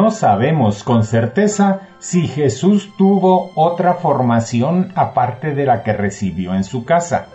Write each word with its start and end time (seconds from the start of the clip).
No 0.00 0.10
sabemos 0.10 0.82
con 0.82 1.04
certeza 1.04 1.80
si 1.98 2.26
Jesús 2.26 2.90
tuvo 2.96 3.50
otra 3.54 3.92
formación 3.92 4.92
aparte 4.94 5.54
de 5.54 5.66
la 5.66 5.82
que 5.82 5.92
recibió 5.92 6.54
en 6.54 6.64
su 6.64 6.86
casa. 6.86 7.26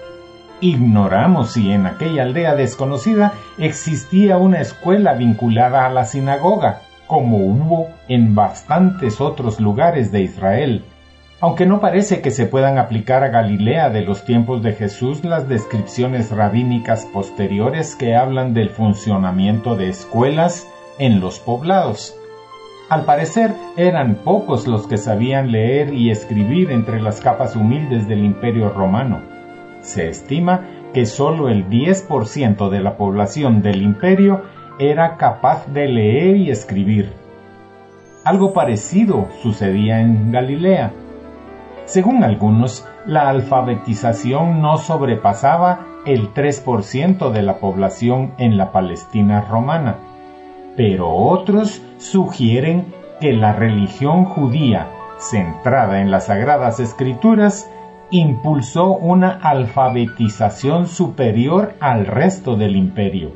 Ignoramos 0.61 1.51
si 1.51 1.71
en 1.71 1.85
aquella 1.85 2.23
aldea 2.23 2.55
desconocida 2.55 3.33
existía 3.59 4.37
una 4.37 4.61
escuela 4.61 5.13
vinculada 5.13 5.85
a 5.85 5.91
la 5.91 6.05
sinagoga, 6.05 6.81
como 7.05 7.37
hubo 7.37 7.89
en 8.07 8.33
bastantes 8.33 9.21
otros 9.21 9.59
lugares 9.59 10.11
de 10.11 10.21
Israel. 10.23 10.83
Aunque 11.41 11.67
no 11.67 11.79
parece 11.79 12.21
que 12.21 12.31
se 12.31 12.47
puedan 12.47 12.79
aplicar 12.79 13.23
a 13.23 13.27
Galilea 13.29 13.91
de 13.91 14.01
los 14.01 14.25
tiempos 14.25 14.63
de 14.63 14.73
Jesús 14.73 15.23
las 15.23 15.47
descripciones 15.47 16.31
rabínicas 16.31 17.05
posteriores 17.13 17.95
que 17.95 18.15
hablan 18.15 18.55
del 18.55 18.71
funcionamiento 18.71 19.75
de 19.75 19.89
escuelas 19.89 20.67
en 20.97 21.19
los 21.19 21.37
poblados. 21.37 22.15
Al 22.87 23.03
parecer 23.03 23.55
eran 23.77 24.13
pocos 24.13 24.67
los 24.67 24.85
que 24.85 24.97
sabían 24.97 25.51
leer 25.51 25.91
y 25.91 26.11
escribir 26.11 26.69
entre 26.69 27.01
las 27.01 27.19
capas 27.19 27.55
humildes 27.55 28.07
del 28.07 28.23
imperio 28.23 28.69
romano. 28.69 29.21
Se 29.81 30.07
estima 30.07 30.61
que 30.93 31.07
solo 31.07 31.49
el 31.49 31.67
10% 31.67 32.69
de 32.69 32.81
la 32.81 32.95
población 32.95 33.63
del 33.63 33.81
imperio 33.81 34.43
era 34.77 35.17
capaz 35.17 35.65
de 35.65 35.87
leer 35.87 36.35
y 36.35 36.51
escribir. 36.51 37.11
Algo 38.23 38.53
parecido 38.53 39.29
sucedía 39.41 40.01
en 40.01 40.31
Galilea. 40.31 40.91
Según 41.85 42.23
algunos, 42.23 42.87
la 43.07 43.29
alfabetización 43.29 44.61
no 44.61 44.77
sobrepasaba 44.77 45.87
el 46.05 46.31
3% 46.35 47.31
de 47.31 47.41
la 47.41 47.57
población 47.57 48.33
en 48.37 48.57
la 48.57 48.71
Palestina 48.71 49.41
romana 49.41 49.95
pero 50.75 51.09
otros 51.09 51.81
sugieren 51.97 52.85
que 53.19 53.33
la 53.33 53.53
religión 53.53 54.25
judía, 54.25 54.89
centrada 55.17 56.01
en 56.01 56.11
las 56.11 56.25
sagradas 56.25 56.79
escrituras, 56.79 57.69
impulsó 58.11 58.91
una 58.91 59.29
alfabetización 59.31 60.87
superior 60.87 61.73
al 61.79 62.05
resto 62.05 62.55
del 62.55 62.75
imperio. 62.75 63.31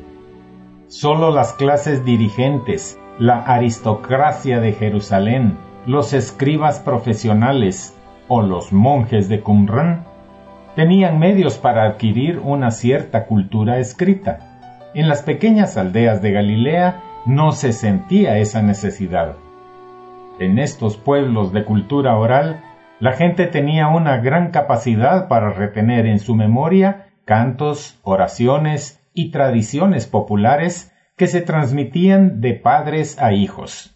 Solo 0.86 1.30
las 1.30 1.52
clases 1.52 2.04
dirigentes, 2.04 2.98
la 3.18 3.40
aristocracia 3.42 4.60
de 4.60 4.72
Jerusalén, 4.72 5.56
los 5.86 6.12
escribas 6.12 6.80
profesionales 6.80 7.96
o 8.28 8.42
los 8.42 8.72
monjes 8.72 9.28
de 9.28 9.40
Qumran 9.40 10.04
tenían 10.76 11.18
medios 11.18 11.58
para 11.58 11.84
adquirir 11.84 12.38
una 12.38 12.70
cierta 12.70 13.26
cultura 13.26 13.78
escrita. 13.78 14.90
En 14.94 15.08
las 15.08 15.22
pequeñas 15.22 15.76
aldeas 15.76 16.22
de 16.22 16.32
Galilea 16.32 17.02
no 17.26 17.52
se 17.52 17.72
sentía 17.72 18.38
esa 18.38 18.62
necesidad. 18.62 19.36
En 20.38 20.58
estos 20.58 20.96
pueblos 20.96 21.52
de 21.52 21.64
cultura 21.64 22.16
oral, 22.16 22.62
la 22.98 23.12
gente 23.12 23.46
tenía 23.46 23.88
una 23.88 24.18
gran 24.18 24.50
capacidad 24.50 25.28
para 25.28 25.50
retener 25.50 26.06
en 26.06 26.18
su 26.18 26.34
memoria 26.34 27.08
cantos, 27.24 27.98
oraciones 28.02 29.06
y 29.12 29.30
tradiciones 29.30 30.06
populares 30.06 30.92
que 31.16 31.26
se 31.26 31.42
transmitían 31.42 32.40
de 32.40 32.54
padres 32.54 33.18
a 33.20 33.32
hijos. 33.32 33.94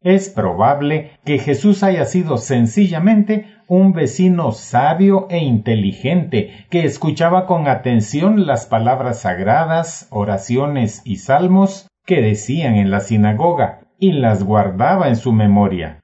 Es 0.00 0.28
probable 0.28 1.10
que 1.24 1.38
Jesús 1.38 1.82
haya 1.82 2.04
sido 2.04 2.36
sencillamente 2.36 3.46
un 3.66 3.92
vecino 3.92 4.52
sabio 4.52 5.26
e 5.28 5.38
inteligente 5.38 6.66
que 6.70 6.84
escuchaba 6.84 7.46
con 7.46 7.66
atención 7.66 8.46
las 8.46 8.66
palabras 8.66 9.20
sagradas, 9.22 10.06
oraciones 10.10 11.02
y 11.04 11.16
salmos 11.16 11.87
que 12.08 12.22
decían 12.22 12.76
en 12.76 12.90
la 12.90 13.00
sinagoga 13.00 13.80
y 13.98 14.12
las 14.12 14.42
guardaba 14.42 15.08
en 15.08 15.16
su 15.16 15.30
memoria. 15.30 16.00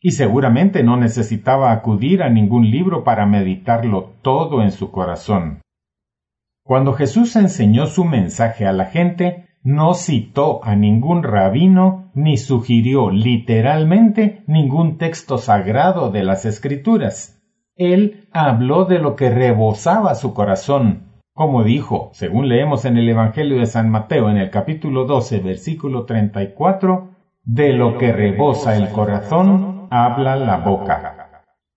Y 0.00 0.12
seguramente 0.12 0.84
no 0.84 0.96
necesitaba 0.96 1.72
acudir 1.72 2.22
a 2.22 2.30
ningún 2.30 2.70
libro 2.70 3.02
para 3.02 3.26
meditarlo 3.26 4.12
todo 4.22 4.62
en 4.62 4.70
su 4.70 4.92
corazón. 4.92 5.60
Cuando 6.62 6.92
Jesús 6.92 7.34
enseñó 7.34 7.86
su 7.86 8.04
mensaje 8.04 8.64
a 8.64 8.72
la 8.72 8.84
gente, 8.84 9.48
no 9.64 9.94
citó 9.94 10.64
a 10.64 10.76
ningún 10.76 11.24
rabino 11.24 12.12
ni 12.14 12.36
sugirió 12.36 13.10
literalmente 13.10 14.44
ningún 14.46 14.98
texto 14.98 15.36
sagrado 15.36 16.12
de 16.12 16.22
las 16.22 16.44
Escrituras. 16.44 17.42
Él 17.74 18.28
habló 18.30 18.84
de 18.84 19.00
lo 19.00 19.16
que 19.16 19.30
rebosaba 19.30 20.14
su 20.14 20.32
corazón, 20.32 21.09
como 21.32 21.62
dijo, 21.64 22.10
según 22.12 22.48
leemos 22.48 22.84
en 22.84 22.96
el 22.96 23.08
Evangelio 23.08 23.58
de 23.58 23.66
San 23.66 23.88
Mateo 23.88 24.30
en 24.30 24.36
el 24.36 24.50
capítulo 24.50 25.04
12, 25.04 25.40
versículo 25.40 26.04
34, 26.04 27.10
de 27.44 27.72
lo 27.72 27.98
que 27.98 28.12
rebosa 28.12 28.76
el 28.76 28.88
corazón, 28.90 29.88
habla 29.90 30.36
la 30.36 30.58
boca. 30.58 31.16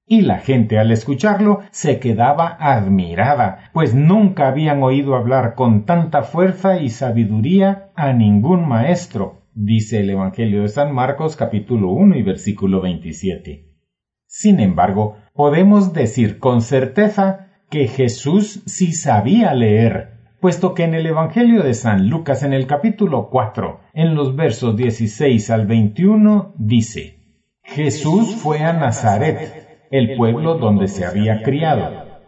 Y 0.06 0.22
la 0.22 0.40
gente 0.40 0.80
al 0.80 0.92
escucharlo 0.92 1.62
se 1.72 2.00
quedaba 2.00 2.58
admirada, 2.60 3.70
pues 3.72 3.96
nunca 3.96 4.50
habían 4.50 4.84
oído 4.84 5.16
hablar 5.16 5.56
con 5.56 5.86
tanta 5.86 6.24
fuerza 6.24 6.82
y 6.82 6.90
sabiduría 6.90 7.92
a 7.96 8.12
ningún 8.12 8.68
maestro, 8.68 9.44
dice 9.54 10.02
el 10.02 10.10
Evangelio 10.10 10.64
de 10.64 10.68
San 10.68 10.94
Marcos 10.94 11.36
capítulo 11.38 11.92
1 11.92 12.18
y 12.18 12.24
versículo 12.24 12.82
27. 12.82 13.70
Sin 14.26 14.60
embargo, 14.60 15.16
podemos 15.34 15.94
decir 15.94 16.40
con 16.40 16.62
certeza 16.62 17.53
que 17.74 17.88
Jesús 17.88 18.62
sí 18.68 18.94
sabía 18.94 19.52
leer, 19.56 20.20
puesto 20.40 20.76
que 20.76 20.84
en 20.84 20.94
el 20.94 21.08
Evangelio 21.08 21.64
de 21.64 21.74
San 21.74 22.08
Lucas 22.08 22.44
en 22.44 22.54
el 22.54 22.68
capítulo 22.68 23.30
4, 23.32 23.80
en 23.96 24.14
los 24.14 24.36
versos 24.36 24.78
16 24.78 25.50
al 25.50 25.66
21, 25.66 26.54
dice, 26.60 27.18
Jesús 27.64 28.36
fue 28.36 28.60
a 28.60 28.74
Nazaret, 28.74 29.88
el 29.90 30.16
pueblo 30.16 30.60
donde 30.60 30.88
se 30.88 31.04
había 31.04 31.42
criado. 31.42 32.20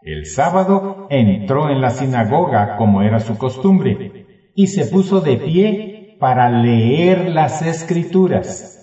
El 0.00 0.24
sábado 0.24 1.06
entró 1.10 1.68
en 1.68 1.82
la 1.82 1.90
sinagoga 1.90 2.76
como 2.78 3.02
era 3.02 3.20
su 3.20 3.36
costumbre, 3.36 4.24
y 4.54 4.68
se 4.68 4.86
puso 4.86 5.20
de 5.20 5.36
pie 5.36 6.16
para 6.18 6.48
leer 6.48 7.28
las 7.28 7.60
escrituras. 7.60 8.74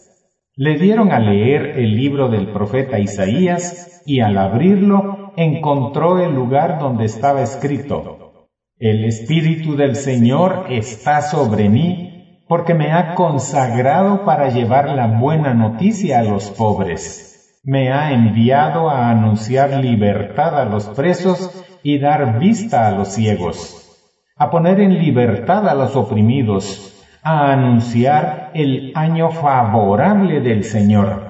Le 0.53 0.77
dieron 0.77 1.11
a 1.11 1.19
leer 1.19 1.79
el 1.79 1.95
libro 1.95 2.29
del 2.29 2.51
profeta 2.53 2.99
Isaías, 2.99 4.03
y 4.05 4.19
al 4.19 4.37
abrirlo 4.37 5.24
encontró 5.37 6.19
el 6.19 6.33
lugar 6.33 6.79
donde 6.79 7.05
estaba 7.05 7.41
escrito, 7.41 8.47
El 8.77 9.05
Espíritu 9.05 9.75
del 9.75 9.95
Señor 9.95 10.65
está 10.69 11.21
sobre 11.21 11.69
mí, 11.69 12.43
porque 12.47 12.73
me 12.73 12.91
ha 12.91 13.15
consagrado 13.15 14.23
para 14.25 14.49
llevar 14.49 14.89
la 14.89 15.07
buena 15.19 15.53
noticia 15.53 16.19
a 16.19 16.23
los 16.23 16.51
pobres. 16.51 17.61
Me 17.63 17.91
ha 17.91 18.11
enviado 18.11 18.89
a 18.89 19.09
anunciar 19.09 19.71
libertad 19.83 20.59
a 20.59 20.65
los 20.65 20.87
presos 20.89 21.63
y 21.81 21.99
dar 21.99 22.37
vista 22.39 22.87
a 22.87 22.91
los 22.91 23.09
ciegos, 23.09 23.89
a 24.37 24.51
poner 24.51 24.79
en 24.79 24.99
libertad 24.99 25.67
a 25.67 25.73
los 25.73 25.95
oprimidos, 25.95 27.03
a 27.23 27.51
anunciar 27.51 28.51
el 28.53 28.91
año 28.95 29.31
favorable 29.31 30.41
del 30.41 30.63
Señor 30.63 31.24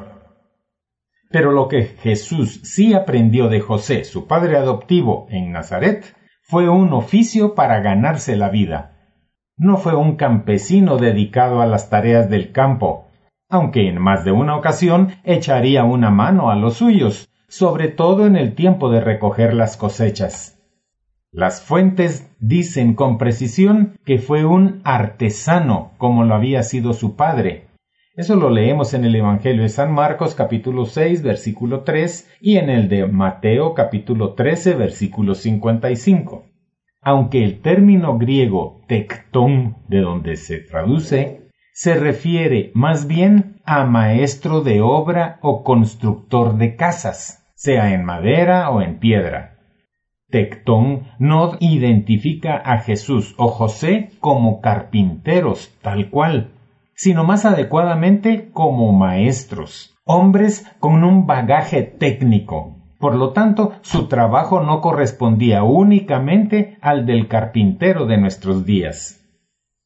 pero 1.36 1.52
lo 1.52 1.68
que 1.68 1.84
Jesús 1.84 2.62
sí 2.64 2.94
aprendió 2.94 3.50
de 3.50 3.60
José, 3.60 4.06
su 4.06 4.26
padre 4.26 4.56
adoptivo, 4.56 5.28
en 5.30 5.52
Nazaret, 5.52 6.16
fue 6.44 6.70
un 6.70 6.94
oficio 6.94 7.56
para 7.56 7.82
ganarse 7.82 8.38
la 8.38 8.48
vida. 8.48 8.94
No 9.58 9.76
fue 9.76 9.98
un 9.98 10.16
campesino 10.16 10.96
dedicado 10.96 11.60
a 11.60 11.66
las 11.66 11.90
tareas 11.90 12.30
del 12.30 12.54
campo, 12.54 13.10
aunque 13.50 13.90
en 13.90 14.02
más 14.02 14.24
de 14.24 14.32
una 14.32 14.56
ocasión 14.56 15.10
echaría 15.26 15.84
una 15.84 16.10
mano 16.10 16.52
a 16.52 16.56
los 16.56 16.76
suyos, 16.76 17.28
sobre 17.50 17.90
todo 17.90 18.28
en 18.28 18.38
el 18.38 18.56
tiempo 18.56 18.90
de 18.90 19.02
recoger 19.02 19.54
las 19.54 19.76
cosechas. 19.76 20.58
Las 21.34 21.62
fuentes 21.62 22.34
dicen 22.40 22.94
con 22.96 23.18
precisión 23.18 23.98
que 24.06 24.20
fue 24.20 24.46
un 24.46 24.80
artesano 24.86 25.92
como 25.98 26.24
lo 26.24 26.34
había 26.34 26.64
sido 26.64 26.94
su 26.94 27.18
padre, 27.18 27.68
eso 28.16 28.38
lo 28.38 28.50
leemos 28.50 28.94
en 28.94 29.04
el 29.04 29.14
Evangelio 29.14 29.64
de 29.64 29.70
San 29.70 29.92
Marcos 29.92 30.36
capítulo 30.36 30.86
6 30.86 31.22
versículo 31.22 31.82
3 31.82 32.38
y 32.40 32.58
en 32.58 32.70
el 32.70 32.88
de 32.88 33.06
Mateo 33.08 33.74
capítulo 33.74 34.36
13 34.36 34.76
versículo 34.76 35.36
55. 35.36 36.46
Aunque 37.02 37.44
el 37.44 37.62
término 37.62 38.18
griego 38.18 38.82
tectón, 38.88 39.78
de 39.90 40.00
donde 40.00 40.38
se 40.38 40.60
traduce, 40.60 41.50
se 41.74 41.96
refiere 41.96 42.72
más 42.74 43.06
bien 43.06 43.62
a 43.66 43.84
maestro 43.84 44.62
de 44.62 44.80
obra 44.80 45.38
o 45.42 45.66
constructor 45.66 46.56
de 46.58 46.78
casas, 46.78 47.46
sea 47.54 47.94
en 47.94 48.06
madera 48.06 48.70
o 48.70 48.82
en 48.82 48.98
piedra. 48.98 49.58
Tectón 50.30 51.04
no 51.20 51.58
identifica 51.60 52.56
a 52.56 52.78
Jesús 52.78 53.36
o 53.38 53.50
José 53.50 54.12
como 54.22 54.62
carpinteros, 54.62 55.78
tal 55.82 56.10
cual, 56.10 56.55
sino 56.96 57.24
más 57.24 57.46
adecuadamente 57.46 58.50
como 58.52 58.92
maestros, 58.94 59.96
hombres 60.06 60.66
con 60.80 61.04
un 61.04 61.28
bagaje 61.28 61.84
técnico. 61.84 62.78
Por 63.00 63.16
lo 63.16 63.34
tanto, 63.34 63.74
su 63.82 64.08
trabajo 64.08 64.62
no 64.62 64.82
correspondía 64.82 65.64
únicamente 65.64 66.78
al 66.82 67.06
del 67.06 67.28
carpintero 67.28 68.06
de 68.06 68.18
nuestros 68.18 68.66
días. 68.66 69.22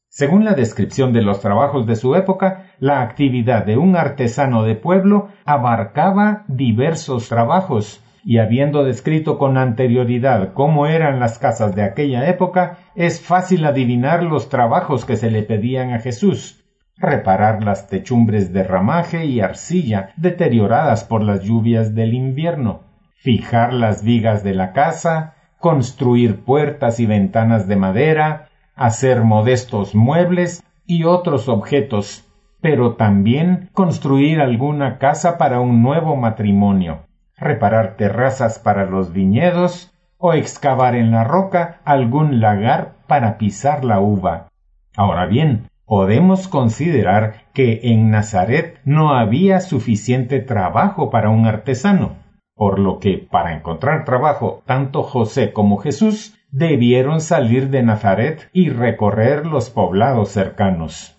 Según 0.08 0.44
la 0.44 0.54
descripción 0.54 1.12
de 1.12 1.22
los 1.22 1.40
trabajos 1.40 1.86
de 1.86 1.96
su 1.96 2.14
época, 2.14 2.72
la 2.78 3.02
actividad 3.02 3.64
de 3.64 3.76
un 3.76 3.96
artesano 3.96 4.62
de 4.64 4.74
pueblo 4.74 5.28
abarcaba 5.44 6.44
diversos 6.48 7.28
trabajos, 7.28 8.02
y 8.24 8.38
habiendo 8.38 8.84
descrito 8.84 9.38
con 9.38 9.56
anterioridad 9.56 10.52
cómo 10.52 10.86
eran 10.86 11.20
las 11.20 11.38
casas 11.38 11.74
de 11.74 11.82
aquella 11.82 12.28
época, 12.28 12.78
es 12.94 13.20
fácil 13.20 13.64
adivinar 13.64 14.22
los 14.22 14.48
trabajos 14.48 15.04
que 15.04 15.16
se 15.16 15.30
le 15.30 15.42
pedían 15.42 15.92
a 15.92 16.00
Jesús. 16.00 16.59
Reparar 17.00 17.64
las 17.64 17.88
techumbres 17.88 18.52
de 18.52 18.62
ramaje 18.62 19.24
y 19.24 19.40
arcilla 19.40 20.10
deterioradas 20.16 21.02
por 21.02 21.22
las 21.22 21.42
lluvias 21.42 21.94
del 21.96 22.14
invierno, 22.14 22.82
fijar 23.16 23.72
las 23.72 24.04
vigas 24.04 24.44
de 24.44 24.54
la 24.54 24.72
casa, 24.72 25.34
construir 25.58 26.44
puertas 26.44 27.00
y 27.00 27.06
ventanas 27.06 27.66
de 27.66 27.74
madera, 27.74 28.48
hacer 28.76 29.22
modestos 29.22 29.96
muebles 29.96 30.62
y 30.86 31.02
otros 31.02 31.48
objetos, 31.48 32.24
pero 32.60 32.94
también 32.94 33.70
construir 33.72 34.40
alguna 34.40 34.98
casa 34.98 35.38
para 35.38 35.58
un 35.58 35.82
nuevo 35.82 36.14
matrimonio 36.14 37.10
reparar 37.40 37.96
terrazas 37.96 38.58
para 38.58 38.84
los 38.84 39.12
viñedos 39.12 39.92
o 40.18 40.34
excavar 40.34 40.94
en 40.94 41.10
la 41.10 41.24
roca 41.24 41.80
algún 41.84 42.40
lagar 42.40 42.92
para 43.06 43.38
pisar 43.38 43.84
la 43.84 44.00
uva. 44.00 44.48
Ahora 44.94 45.24
bien, 45.26 45.70
podemos 45.90 46.46
considerar 46.46 47.46
que 47.52 47.80
en 47.82 48.12
Nazaret 48.12 48.78
no 48.84 49.12
había 49.12 49.58
suficiente 49.58 50.38
trabajo 50.38 51.10
para 51.10 51.30
un 51.30 51.46
artesano, 51.46 52.14
por 52.54 52.78
lo 52.78 53.00
que 53.00 53.18
para 53.18 53.56
encontrar 53.56 54.04
trabajo 54.04 54.62
tanto 54.66 55.02
José 55.02 55.52
como 55.52 55.78
Jesús 55.78 56.38
debieron 56.52 57.20
salir 57.20 57.70
de 57.70 57.82
Nazaret 57.82 58.48
y 58.52 58.68
recorrer 58.68 59.46
los 59.46 59.70
poblados 59.70 60.28
cercanos. 60.28 61.18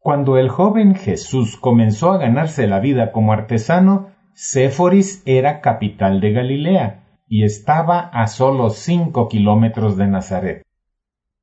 Cuando 0.00 0.38
el 0.38 0.48
joven 0.48 0.96
Jesús 0.96 1.56
comenzó 1.56 2.10
a 2.10 2.18
ganarse 2.18 2.66
la 2.66 2.80
vida 2.80 3.12
como 3.12 3.32
artesano, 3.32 4.08
Séforis 4.34 5.22
era 5.24 5.60
capital 5.60 6.20
de 6.20 6.32
Galilea 6.32 7.04
y 7.28 7.44
estaba 7.44 8.00
a 8.00 8.26
solo 8.26 8.70
cinco 8.70 9.28
kilómetros 9.28 9.96
de 9.96 10.08
Nazaret. 10.08 10.62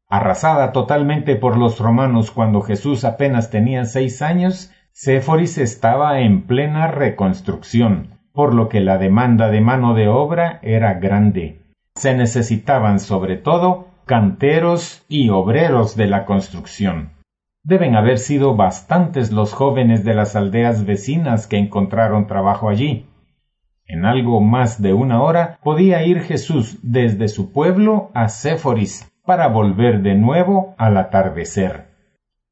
Arrasada 0.09 0.71
totalmente 0.71 1.35
por 1.35 1.57
los 1.57 1.79
romanos 1.79 2.31
cuando 2.31 2.61
Jesús 2.61 3.03
apenas 3.03 3.49
tenía 3.49 3.83
seis 3.83 4.21
años, 4.21 4.71
Séforis 4.93 5.57
estaba 5.57 6.21
en 6.21 6.43
plena 6.43 6.87
reconstrucción, 6.87 8.17
por 8.31 8.53
lo 8.53 8.69
que 8.69 8.79
la 8.79 8.97
demanda 8.97 9.49
de 9.49 9.59
mano 9.59 9.95
de 9.95 10.07
obra 10.07 10.59
era 10.63 10.93
grande. 10.93 11.61
Se 11.95 12.15
necesitaban 12.15 13.01
sobre 13.01 13.35
todo 13.35 13.87
canteros 14.05 15.03
y 15.09 15.27
obreros 15.27 15.97
de 15.97 16.07
la 16.07 16.23
construcción. 16.23 17.11
Deben 17.63 17.97
haber 17.97 18.17
sido 18.17 18.55
bastantes 18.55 19.33
los 19.33 19.53
jóvenes 19.53 20.05
de 20.05 20.13
las 20.13 20.37
aldeas 20.37 20.85
vecinas 20.85 21.47
que 21.47 21.57
encontraron 21.57 22.27
trabajo 22.27 22.69
allí. 22.69 23.07
En 23.85 24.05
algo 24.05 24.39
más 24.39 24.81
de 24.81 24.93
una 24.93 25.21
hora 25.21 25.59
podía 25.61 26.05
ir 26.05 26.21
Jesús 26.21 26.79
desde 26.81 27.27
su 27.27 27.51
pueblo 27.51 28.09
a 28.13 28.29
Séforis 28.29 29.11
para 29.27 29.49
volver 29.49 30.01
de 30.01 30.15
nuevo 30.15 30.73
al 30.77 30.95
atardecer. 30.95 31.87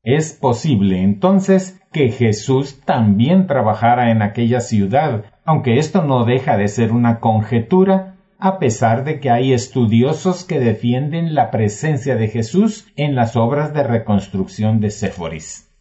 Es 0.04 0.34
posible 0.34 1.02
entonces 1.02 1.82
que 1.94 2.10
Jesús 2.10 2.82
también 2.82 3.48
trabajara 3.48 4.12
en 4.12 4.22
aquella 4.22 4.60
ciudad, 4.60 5.24
aunque 5.46 5.80
esto 5.80 6.04
no 6.04 6.26
deja 6.26 6.58
de 6.58 6.68
ser 6.68 6.92
una 6.92 7.22
conjetura 7.22 8.18
a 8.38 8.60
pesar 8.60 9.06
de 9.06 9.22
que 9.22 9.30
hay 9.30 9.54
estudiosos 9.54 10.44
que 10.44 10.60
defienden 10.60 11.34
la 11.34 11.50
presencia 11.50 12.18
de 12.18 12.28
Jesús 12.28 12.92
en 12.98 13.16
las 13.16 13.38
obras 13.38 13.74
de 13.74 13.84
reconstrucción 13.84 14.82
de 14.82 14.90
Séforis. 14.90 15.74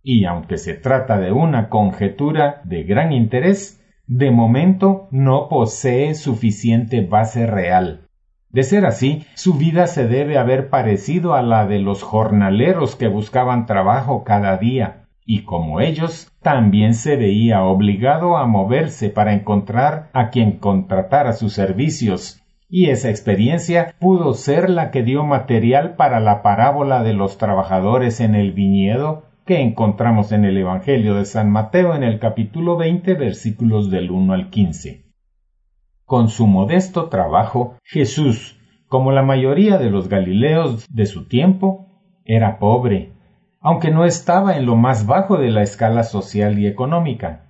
Y 0.00 0.26
aunque 0.26 0.58
se 0.58 0.74
trata 0.74 1.18
de 1.18 1.32
una 1.32 1.68
conjetura 1.68 2.62
de 2.64 2.84
gran 2.84 3.10
interés, 3.10 3.84
de 4.06 4.30
momento 4.30 5.08
no 5.10 5.48
posee 5.48 6.14
suficiente 6.14 7.00
base 7.04 7.48
real. 7.48 8.06
De 8.52 8.64
ser 8.64 8.84
así, 8.84 9.24
su 9.34 9.54
vida 9.54 9.86
se 9.86 10.08
debe 10.08 10.36
haber 10.36 10.70
parecido 10.70 11.34
a 11.34 11.42
la 11.42 11.66
de 11.66 11.78
los 11.78 12.02
jornaleros 12.02 12.96
que 12.96 13.06
buscaban 13.06 13.64
trabajo 13.66 14.24
cada 14.24 14.56
día, 14.56 15.04
y 15.24 15.44
como 15.44 15.80
ellos, 15.80 16.32
también 16.42 16.94
se 16.94 17.16
veía 17.16 17.62
obligado 17.62 18.36
a 18.36 18.46
moverse 18.46 19.08
para 19.08 19.34
encontrar 19.34 20.10
a 20.12 20.30
quien 20.30 20.58
contratara 20.58 21.32
sus 21.32 21.52
servicios, 21.52 22.42
y 22.68 22.90
esa 22.90 23.10
experiencia 23.10 23.94
pudo 24.00 24.34
ser 24.34 24.68
la 24.68 24.90
que 24.90 25.04
dio 25.04 25.24
material 25.24 25.94
para 25.94 26.18
la 26.18 26.42
parábola 26.42 27.04
de 27.04 27.12
los 27.12 27.38
trabajadores 27.38 28.20
en 28.20 28.34
el 28.34 28.50
viñedo 28.50 29.26
que 29.44 29.60
encontramos 29.60 30.32
en 30.32 30.44
el 30.44 30.56
Evangelio 30.56 31.14
de 31.14 31.24
San 31.24 31.50
Mateo 31.50 31.94
en 31.94 32.02
el 32.02 32.18
capítulo 32.18 32.76
20 32.76 33.14
versículos 33.14 33.90
del 33.90 34.10
1 34.10 34.32
al 34.32 34.50
15. 34.50 35.09
Con 36.10 36.26
su 36.26 36.48
modesto 36.48 37.08
trabajo, 37.08 37.76
Jesús, 37.84 38.58
como 38.88 39.12
la 39.12 39.22
mayoría 39.22 39.78
de 39.78 39.90
los 39.90 40.08
Galileos 40.08 40.84
de 40.90 41.06
su 41.06 41.28
tiempo, 41.28 41.86
era 42.24 42.58
pobre, 42.58 43.12
aunque 43.60 43.92
no 43.92 44.04
estaba 44.04 44.56
en 44.56 44.66
lo 44.66 44.74
más 44.74 45.06
bajo 45.06 45.36
de 45.36 45.50
la 45.52 45.62
escala 45.62 46.02
social 46.02 46.58
y 46.58 46.66
económica. 46.66 47.44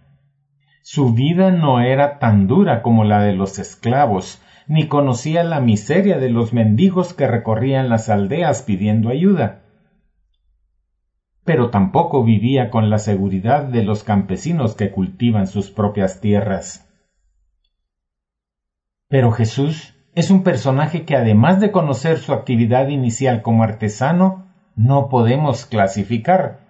Su 0.82 1.14
vida 1.14 1.50
no 1.50 1.80
era 1.80 2.18
tan 2.18 2.48
dura 2.48 2.82
como 2.82 3.04
la 3.04 3.22
de 3.22 3.32
los 3.32 3.58
esclavos, 3.58 4.42
ni 4.68 4.88
conocía 4.88 5.42
la 5.42 5.60
miseria 5.60 6.18
de 6.18 6.28
los 6.28 6.52
mendigos 6.52 7.14
que 7.14 7.26
recorrían 7.26 7.88
las 7.88 8.10
aldeas 8.10 8.60
pidiendo 8.60 9.08
ayuda. 9.08 9.62
Pero 11.44 11.70
tampoco 11.70 12.24
vivía 12.24 12.68
con 12.68 12.90
la 12.90 12.98
seguridad 12.98 13.64
de 13.64 13.84
los 13.84 14.04
campesinos 14.04 14.74
que 14.74 14.90
cultivan 14.90 15.46
sus 15.46 15.70
propias 15.70 16.20
tierras. 16.20 16.89
Pero 19.10 19.32
Jesús 19.32 19.92
es 20.14 20.30
un 20.30 20.44
personaje 20.44 21.04
que 21.04 21.16
además 21.16 21.58
de 21.58 21.72
conocer 21.72 22.18
su 22.18 22.32
actividad 22.32 22.86
inicial 22.86 23.42
como 23.42 23.64
artesano, 23.64 24.46
no 24.76 25.08
podemos 25.08 25.66
clasificar, 25.66 26.60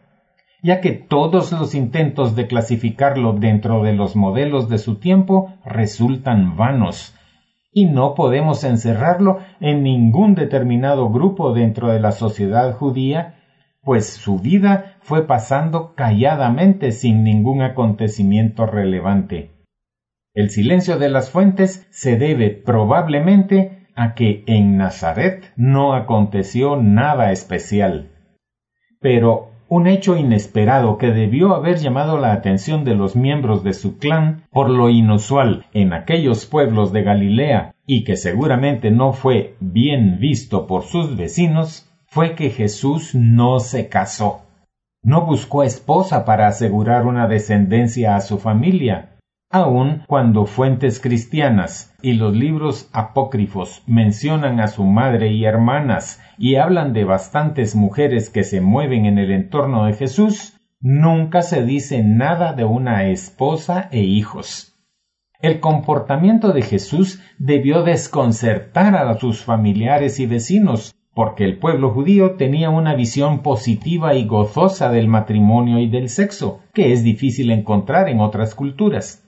ya 0.63 0.81
que 0.81 0.93
todos 0.93 1.53
los 1.53 1.75
intentos 1.75 2.35
de 2.37 2.47
clasificarlo 2.47 3.35
dentro 3.35 3.83
de 3.83 3.93
los 3.93 4.17
modelos 4.17 4.71
de 4.71 4.79
su 4.79 4.99
tiempo 4.99 5.53
resultan 5.67 6.57
vanos, 6.57 7.15
y 7.73 7.85
no 7.85 8.15
podemos 8.15 8.65
encerrarlo 8.65 9.41
en 9.61 9.83
ningún 9.83 10.35
determinado 10.35 11.11
grupo 11.11 11.53
dentro 11.53 11.89
de 11.89 12.01
la 12.01 12.13
sociedad 12.13 12.75
judía, 12.75 13.35
pues 13.83 14.07
su 14.07 14.39
vida 14.39 14.97
fue 15.03 15.27
pasando 15.27 15.95
calladamente 15.95 16.91
sin 16.93 17.23
ningún 17.23 17.61
acontecimiento 17.61 18.65
relevante. 18.65 19.60
El 20.33 20.51
silencio 20.51 20.97
de 20.99 21.09
las 21.09 21.31
fuentes 21.31 21.89
se 21.91 22.17
debe 22.17 22.51
probablemente 22.51 23.89
a 23.97 24.15
que 24.15 24.45
en 24.47 24.77
Nazaret 24.77 25.53
no 25.57 25.95
aconteció 25.95 26.77
nada 26.77 27.33
especial. 27.33 28.11
Pero 29.01 29.51
un 29.69 29.87
hecho 29.87 30.17
inesperado 30.17 30.99
que 30.99 31.13
debió 31.13 31.55
haber 31.55 31.79
llamado 31.79 32.19
la 32.19 32.33
atención 32.33 32.85
de 32.85 32.95
los 32.95 33.17
miembros 33.17 33.65
de 33.65 33.73
su 33.73 33.99
clan 33.99 34.45
por 34.51 34.71
lo 34.71 34.89
inusual 34.89 35.67
en 35.73 35.93
aquellos 35.93 36.47
pueblos 36.47 36.93
de 36.93 37.03
Galilea 37.03 37.75
y 37.87 38.05
que 38.05 38.17
seguramente 38.17 38.91
no 38.91 39.13
fue 39.13 39.57
bien 39.59 40.19
visto 40.21 40.67
por 40.67 40.83
sus 40.83 41.17
vecinos, 41.17 41.89
fue 42.07 42.35
que 42.35 42.51
Jesús 42.51 43.15
no 43.15 43.59
se 43.59 43.89
casó. 43.89 44.43
No 45.03 45.27
buscó 45.27 45.63
esposa 45.63 46.25
para 46.25 46.47
asegurar 46.47 47.07
una 47.07 47.27
descendencia 47.27 48.17
a 48.17 48.21
su 48.21 48.39
familia, 48.39 49.11
Aun 49.53 50.05
cuando 50.07 50.47
fuentes 50.47 51.01
cristianas 51.01 51.93
y 52.03 52.13
los 52.13 52.37
libros 52.37 52.89
apócrifos 52.93 53.83
mencionan 53.85 54.61
a 54.61 54.69
su 54.69 54.85
madre 54.85 55.33
y 55.33 55.45
hermanas 55.45 56.23
y 56.39 56.55
hablan 56.55 56.93
de 56.93 57.05
bastantes 57.05 57.75
mujeres 57.75 58.31
que 58.31 58.45
se 58.45 58.61
mueven 58.61 59.07
en 59.07 59.19
el 59.19 59.33
entorno 59.33 59.87
de 59.87 59.95
Jesús, 59.95 60.57
nunca 60.81 61.43
se 61.43 61.65
dice 61.65 62.05
nada 62.05 62.53
de 62.53 62.65
una 62.65 63.09
esposa 63.09 63.89
e 63.91 64.03
hijos. 64.03 64.77
El 65.41 65.59
comportamiento 65.59 66.53
de 66.53 66.63
Jesús 66.63 67.21
debió 67.41 67.83
desconcertar 67.83 68.95
a 68.95 69.19
sus 69.19 69.43
familiares 69.43 70.21
y 70.21 70.27
vecinos, 70.27 70.95
porque 71.13 71.45
el 71.45 71.59
pueblo 71.59 71.91
judío 71.91 72.37
tenía 72.37 72.71
una 72.71 72.95
visión 72.95 73.43
positiva 73.43 74.15
y 74.15 74.29
gozosa 74.29 74.93
del 74.93 75.09
matrimonio 75.09 75.81
y 75.81 75.89
del 75.89 76.09
sexo, 76.09 76.61
que 76.73 76.93
es 76.93 77.03
difícil 77.03 77.51
encontrar 77.51 78.09
en 78.09 78.21
otras 78.21 78.55
culturas. 78.55 79.20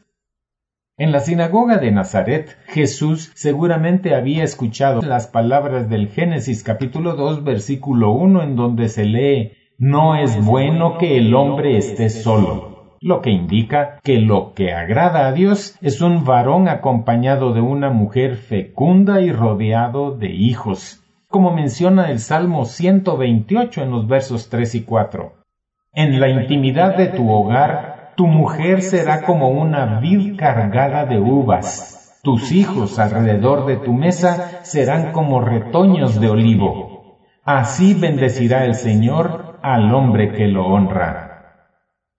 En 0.98 1.10
la 1.10 1.20
sinagoga 1.20 1.78
de 1.78 1.90
Nazaret, 1.90 2.54
Jesús 2.66 3.32
seguramente 3.34 4.14
había 4.14 4.44
escuchado 4.44 5.00
las 5.00 5.26
palabras 5.26 5.88
del 5.88 6.08
Génesis 6.08 6.62
capítulo 6.62 7.14
2 7.14 7.44
versículo 7.44 8.10
1 8.10 8.42
en 8.42 8.56
donde 8.56 8.90
se 8.90 9.06
lee 9.06 9.52
No 9.78 10.16
es 10.16 10.44
bueno 10.44 10.98
que 10.98 11.16
el 11.16 11.34
hombre 11.34 11.78
esté 11.78 12.10
solo, 12.10 12.96
lo 13.00 13.22
que 13.22 13.30
indica 13.30 14.00
que 14.04 14.18
lo 14.18 14.52
que 14.52 14.74
agrada 14.74 15.26
a 15.26 15.32
Dios 15.32 15.78
es 15.80 16.02
un 16.02 16.24
varón 16.26 16.68
acompañado 16.68 17.54
de 17.54 17.62
una 17.62 17.88
mujer 17.88 18.36
fecunda 18.36 19.22
y 19.22 19.32
rodeado 19.32 20.14
de 20.14 20.28
hijos, 20.28 21.02
como 21.26 21.54
menciona 21.54 22.10
el 22.10 22.18
Salmo 22.18 22.66
128 22.66 23.82
en 23.82 23.90
los 23.90 24.06
versos 24.06 24.50
3 24.50 24.74
y 24.74 24.82
4. 24.82 25.32
En 25.94 26.20
la 26.20 26.28
intimidad 26.28 26.98
de 26.98 27.06
tu 27.06 27.30
hogar, 27.30 27.91
tu 28.16 28.26
mujer 28.26 28.82
será 28.82 29.22
como 29.22 29.48
una 29.48 30.00
vid 30.00 30.36
cargada 30.36 31.04
de 31.04 31.18
uvas. 31.18 32.20
Tus 32.22 32.52
hijos 32.52 32.98
alrededor 32.98 33.66
de 33.66 33.76
tu 33.76 33.92
mesa 33.92 34.60
serán 34.62 35.12
como 35.12 35.40
retoños 35.40 36.20
de 36.20 36.28
olivo. 36.28 37.18
Así 37.44 37.94
bendecirá 37.94 38.64
el 38.64 38.74
Señor 38.74 39.58
al 39.62 39.92
hombre 39.92 40.32
que 40.32 40.46
lo 40.46 40.66
honra. 40.66 41.32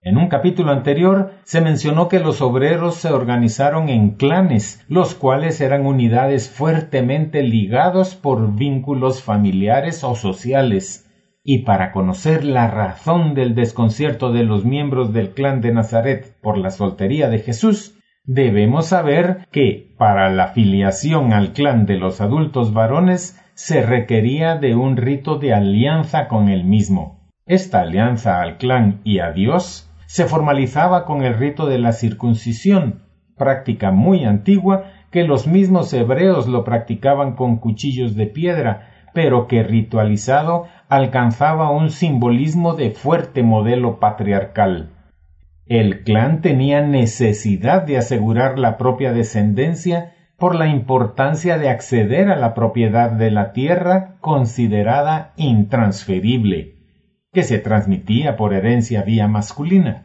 En 0.02 0.18
un 0.18 0.28
capítulo 0.28 0.70
anterior 0.70 1.32
se 1.44 1.62
mencionó 1.62 2.08
que 2.08 2.20
los 2.20 2.42
obreros 2.42 2.96
se 2.96 3.10
organizaron 3.10 3.88
en 3.88 4.10
clanes, 4.10 4.84
los 4.86 5.14
cuales 5.14 5.62
eran 5.62 5.86
unidades 5.86 6.50
fuertemente 6.50 7.42
ligados 7.42 8.14
por 8.14 8.54
vínculos 8.54 9.22
familiares 9.22 10.04
o 10.04 10.14
sociales. 10.14 11.03
Y 11.46 11.58
para 11.58 11.92
conocer 11.92 12.42
la 12.42 12.68
razón 12.68 13.34
del 13.34 13.54
desconcierto 13.54 14.32
de 14.32 14.44
los 14.44 14.64
miembros 14.64 15.12
del 15.12 15.34
clan 15.34 15.60
de 15.60 15.74
Nazaret 15.74 16.34
por 16.40 16.56
la 16.56 16.70
soltería 16.70 17.28
de 17.28 17.40
Jesús, 17.40 17.98
debemos 18.24 18.86
saber 18.86 19.46
que 19.52 19.94
para 19.98 20.30
la 20.30 20.48
filiación 20.48 21.34
al 21.34 21.52
clan 21.52 21.84
de 21.84 21.98
los 21.98 22.22
adultos 22.22 22.72
varones 22.72 23.38
se 23.52 23.82
requería 23.82 24.56
de 24.56 24.74
un 24.74 24.96
rito 24.96 25.38
de 25.38 25.52
alianza 25.52 26.28
con 26.28 26.48
el 26.48 26.64
mismo. 26.64 27.28
Esta 27.44 27.82
alianza 27.82 28.40
al 28.40 28.56
clan 28.56 29.02
y 29.04 29.18
a 29.18 29.30
Dios 29.32 29.90
se 30.06 30.24
formalizaba 30.24 31.04
con 31.04 31.22
el 31.22 31.34
rito 31.34 31.66
de 31.66 31.78
la 31.78 31.92
circuncisión, 31.92 33.02
práctica 33.36 33.90
muy 33.90 34.24
antigua 34.24 34.84
que 35.10 35.24
los 35.24 35.46
mismos 35.46 35.92
hebreos 35.92 36.48
lo 36.48 36.64
practicaban 36.64 37.34
con 37.34 37.58
cuchillos 37.58 38.16
de 38.16 38.28
piedra, 38.28 38.88
pero 39.12 39.46
que 39.46 39.62
ritualizado 39.62 40.66
alcanzaba 40.88 41.70
un 41.70 41.90
simbolismo 41.90 42.74
de 42.74 42.90
fuerte 42.90 43.42
modelo 43.42 43.98
patriarcal. 43.98 44.90
El 45.66 46.04
clan 46.04 46.40
tenía 46.40 46.82
necesidad 46.82 47.82
de 47.82 47.96
asegurar 47.96 48.58
la 48.58 48.76
propia 48.76 49.12
descendencia 49.12 50.12
por 50.38 50.54
la 50.54 50.68
importancia 50.68 51.58
de 51.58 51.70
acceder 51.70 52.30
a 52.30 52.36
la 52.36 52.54
propiedad 52.54 53.10
de 53.10 53.30
la 53.30 53.52
tierra 53.52 54.16
considerada 54.20 55.32
intransferible 55.36 56.74
que 57.32 57.42
se 57.42 57.58
transmitía 57.58 58.36
por 58.36 58.54
herencia 58.54 59.02
vía 59.02 59.26
masculina. 59.26 60.03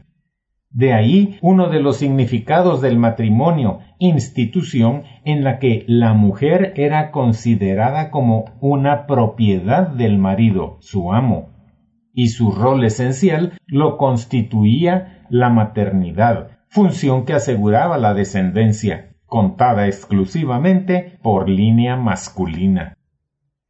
De 0.71 0.93
ahí 0.93 1.39
uno 1.41 1.69
de 1.69 1.81
los 1.81 1.97
significados 1.97 2.81
del 2.81 2.97
matrimonio, 2.97 3.79
institución 3.97 5.03
en 5.25 5.43
la 5.43 5.57
que 5.57 5.83
la 5.87 6.13
mujer 6.13 6.73
era 6.75 7.11
considerada 7.11 8.11
como 8.11 8.45
una 8.61 9.07
propiedad 9.07 9.87
del 9.87 10.19
marido, 10.19 10.77
su 10.79 11.11
amo, 11.11 11.49
y 12.13 12.27
su 12.27 12.51
rol 12.51 12.83
esencial 12.83 13.53
lo 13.65 13.97
constituía 13.97 15.25
la 15.29 15.49
maternidad, 15.49 16.59
función 16.67 17.25
que 17.25 17.33
aseguraba 17.33 17.97
la 17.97 18.13
descendencia, 18.13 19.15
contada 19.25 19.87
exclusivamente 19.87 21.17
por 21.23 21.49
línea 21.49 21.95
masculina. 21.95 22.95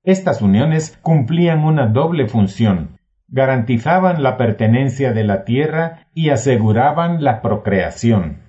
Estas 0.03 0.41
uniones 0.41 0.97
cumplían 1.01 1.63
una 1.63 1.87
doble 1.87 2.27
función, 2.27 2.98
garantizaban 3.31 4.23
la 4.23 4.37
pertenencia 4.37 5.13
de 5.13 5.23
la 5.23 5.43
tierra 5.43 6.07
y 6.13 6.29
aseguraban 6.29 7.23
la 7.23 7.41
procreación. 7.41 8.39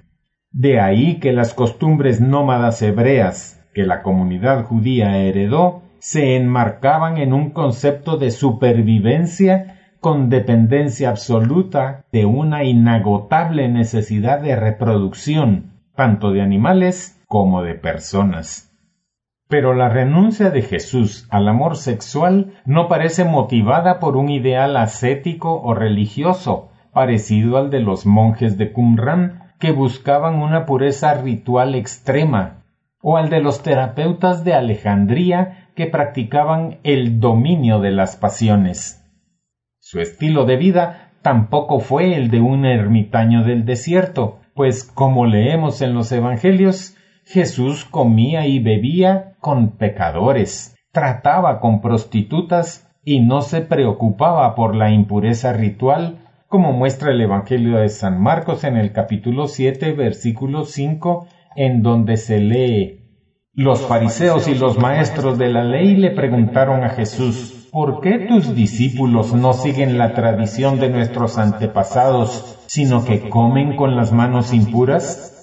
De 0.50 0.80
ahí 0.80 1.20
que 1.20 1.32
las 1.32 1.54
costumbres 1.54 2.20
nómadas 2.20 2.82
hebreas 2.82 3.60
que 3.74 3.84
la 3.84 4.02
comunidad 4.02 4.64
judía 4.64 5.16
heredó 5.18 5.82
se 6.00 6.36
enmarcaban 6.36 7.18
en 7.18 7.32
un 7.32 7.50
concepto 7.50 8.16
de 8.16 8.30
supervivencia 8.30 9.76
con 10.00 10.30
dependencia 10.30 11.10
absoluta 11.10 12.06
de 12.10 12.24
una 12.24 12.64
inagotable 12.64 13.68
necesidad 13.68 14.40
de 14.40 14.56
reproducción, 14.56 15.72
tanto 15.94 16.32
de 16.32 16.40
animales 16.40 17.20
como 17.26 17.62
de 17.62 17.74
personas. 17.74 18.69
Pero 19.50 19.74
la 19.74 19.88
renuncia 19.88 20.50
de 20.50 20.62
Jesús 20.62 21.26
al 21.28 21.48
amor 21.48 21.76
sexual 21.76 22.54
no 22.64 22.86
parece 22.86 23.24
motivada 23.24 23.98
por 23.98 24.16
un 24.16 24.30
ideal 24.30 24.76
ascético 24.76 25.60
o 25.60 25.74
religioso, 25.74 26.70
parecido 26.92 27.58
al 27.58 27.68
de 27.68 27.80
los 27.80 28.06
monjes 28.06 28.56
de 28.58 28.72
Qumran, 28.72 29.50
que 29.58 29.72
buscaban 29.72 30.36
una 30.36 30.66
pureza 30.66 31.14
ritual 31.14 31.74
extrema, 31.74 32.62
o 33.02 33.16
al 33.16 33.28
de 33.28 33.40
los 33.40 33.60
terapeutas 33.64 34.44
de 34.44 34.54
Alejandría, 34.54 35.68
que 35.74 35.86
practicaban 35.86 36.78
el 36.84 37.18
dominio 37.18 37.80
de 37.80 37.90
las 37.90 38.14
pasiones. 38.14 39.04
Su 39.80 39.98
estilo 39.98 40.44
de 40.44 40.58
vida 40.58 41.10
tampoco 41.22 41.80
fue 41.80 42.14
el 42.14 42.30
de 42.30 42.40
un 42.40 42.66
ermitaño 42.66 43.42
del 43.42 43.64
desierto, 43.64 44.38
pues 44.54 44.84
como 44.84 45.26
leemos 45.26 45.82
en 45.82 45.94
los 45.94 46.12
Evangelios, 46.12 46.96
Jesús 47.30 47.84
comía 47.84 48.48
y 48.48 48.58
bebía 48.58 49.36
con 49.38 49.76
pecadores, 49.76 50.74
trataba 50.90 51.60
con 51.60 51.80
prostitutas 51.80 52.90
y 53.04 53.20
no 53.20 53.42
se 53.42 53.60
preocupaba 53.60 54.56
por 54.56 54.74
la 54.74 54.90
impureza 54.90 55.52
ritual, 55.52 56.26
como 56.48 56.72
muestra 56.72 57.12
el 57.12 57.20
Evangelio 57.20 57.78
de 57.78 57.88
San 57.88 58.20
Marcos 58.20 58.64
en 58.64 58.76
el 58.76 58.90
capítulo 58.90 59.46
7, 59.46 59.92
versículo 59.92 60.64
5, 60.64 61.28
en 61.54 61.82
donde 61.82 62.16
se 62.16 62.40
lee 62.40 62.98
Los 63.52 63.82
fariseos 63.86 64.48
y 64.48 64.56
los 64.56 64.80
maestros 64.80 65.38
de 65.38 65.50
la 65.50 65.62
ley 65.62 65.94
le 65.94 66.10
preguntaron 66.10 66.82
a 66.82 66.88
Jesús, 66.88 67.68
¿por 67.70 68.00
qué 68.00 68.26
tus 68.26 68.56
discípulos 68.56 69.34
no 69.34 69.52
siguen 69.52 69.98
la 69.98 70.14
tradición 70.14 70.80
de 70.80 70.88
nuestros 70.88 71.38
antepasados, 71.38 72.58
sino 72.66 73.04
que 73.04 73.28
comen 73.28 73.76
con 73.76 73.94
las 73.94 74.10
manos 74.10 74.52
impuras? 74.52 75.39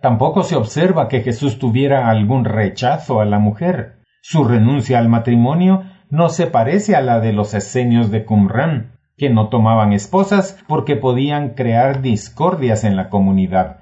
Tampoco 0.00 0.42
se 0.42 0.56
observa 0.56 1.08
que 1.08 1.22
Jesús 1.22 1.58
tuviera 1.58 2.10
algún 2.10 2.44
rechazo 2.44 3.20
a 3.20 3.24
la 3.24 3.38
mujer. 3.38 4.02
Su 4.22 4.44
renuncia 4.44 4.98
al 4.98 5.08
matrimonio 5.08 5.84
no 6.10 6.28
se 6.28 6.46
parece 6.46 6.94
a 6.94 7.00
la 7.00 7.20
de 7.20 7.32
los 7.32 7.54
esenios 7.54 8.10
de 8.10 8.24
Qumran, 8.24 8.92
que 9.16 9.30
no 9.30 9.48
tomaban 9.48 9.92
esposas 9.92 10.62
porque 10.68 10.96
podían 10.96 11.50
crear 11.50 12.02
discordias 12.02 12.84
en 12.84 12.96
la 12.96 13.08
comunidad. 13.08 13.78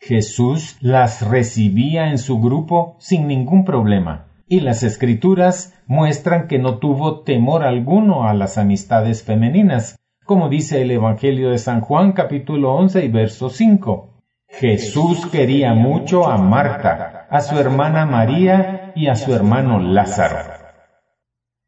Jesús 0.00 0.76
las 0.80 1.28
recibía 1.28 2.10
en 2.10 2.18
su 2.18 2.40
grupo 2.40 2.96
sin 2.98 3.26
ningún 3.26 3.64
problema, 3.64 4.28
y 4.46 4.60
las 4.60 4.82
escrituras 4.82 5.74
muestran 5.86 6.46
que 6.46 6.58
no 6.58 6.78
tuvo 6.78 7.20
temor 7.20 7.64
alguno 7.64 8.26
a 8.26 8.32
las 8.32 8.56
amistades 8.56 9.22
femeninas, 9.22 9.96
como 10.24 10.48
dice 10.48 10.82
el 10.82 10.90
Evangelio 10.90 11.50
de 11.50 11.58
San 11.58 11.80
Juan 11.80 12.12
capítulo 12.12 12.74
11 12.74 13.04
y 13.04 13.08
verso 13.08 13.50
5. 13.50 14.07
Jesús 14.48 15.26
quería 15.26 15.74
mucho 15.74 16.26
a 16.26 16.38
Marta, 16.38 17.26
a 17.30 17.40
su 17.40 17.58
hermana 17.58 18.06
María 18.06 18.92
y 18.96 19.08
a 19.08 19.14
su 19.14 19.34
hermano 19.34 19.78
Lázaro. 19.78 20.52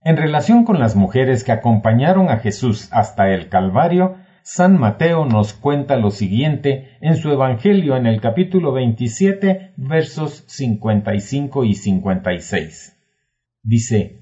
En 0.03 0.17
relación 0.17 0.65
con 0.65 0.79
las 0.79 0.97
mujeres 0.97 1.45
que 1.45 1.53
acompañaron 1.53 2.31
a 2.31 2.39
Jesús 2.39 2.89
hasta 2.91 3.31
el 3.31 3.49
Calvario, 3.49 4.17
San 4.43 4.79
Mateo 4.79 5.27
nos 5.27 5.53
cuenta 5.53 5.97
lo 5.97 6.11
siguiente 6.11 6.97
en 7.03 7.17
su 7.17 7.31
Evangelio 7.31 7.97
en 7.97 8.07
el 8.07 8.21
capítulo 8.21 8.73
27, 8.73 9.75
versos 9.77 10.45
55 10.49 11.65
y 11.65 11.75
56. 11.75 12.97
Dice, 13.63 14.21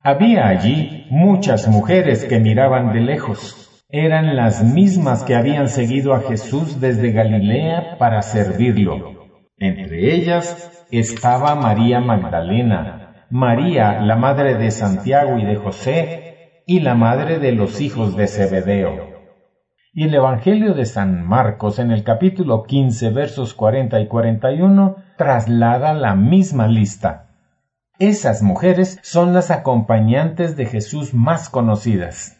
Había 0.00 0.48
allí 0.48 1.06
muchas 1.10 1.66
mujeres 1.66 2.26
que 2.26 2.38
miraban 2.38 2.92
de 2.92 3.00
lejos 3.00 3.65
eran 3.98 4.36
las 4.36 4.62
mismas 4.62 5.22
que 5.22 5.34
habían 5.34 5.68
seguido 5.68 6.14
a 6.14 6.20
Jesús 6.20 6.80
desde 6.80 7.12
Galilea 7.12 7.96
para 7.98 8.22
servirlo. 8.22 9.14
Entre 9.58 10.14
ellas 10.14 10.86
estaba 10.90 11.54
María 11.54 12.00
Magdalena, 12.00 13.26
María, 13.30 14.00
la 14.00 14.16
madre 14.16 14.54
de 14.54 14.70
Santiago 14.70 15.38
y 15.38 15.44
de 15.44 15.56
José, 15.56 16.62
y 16.66 16.80
la 16.80 16.94
madre 16.94 17.38
de 17.38 17.52
los 17.52 17.80
hijos 17.80 18.16
de 18.16 18.26
Zebedeo. 18.26 19.16
Y 19.92 20.04
el 20.04 20.14
Evangelio 20.14 20.74
de 20.74 20.84
San 20.84 21.26
Marcos 21.26 21.78
en 21.78 21.90
el 21.90 22.04
capítulo 22.04 22.64
15 22.64 23.10
versos 23.10 23.54
40 23.54 23.98
y 24.00 24.08
41 24.08 24.96
traslada 25.16 25.94
la 25.94 26.14
misma 26.14 26.68
lista. 26.68 27.30
Esas 27.98 28.42
mujeres 28.42 28.98
son 29.02 29.32
las 29.32 29.50
acompañantes 29.50 30.54
de 30.54 30.66
Jesús 30.66 31.14
más 31.14 31.48
conocidas. 31.48 32.35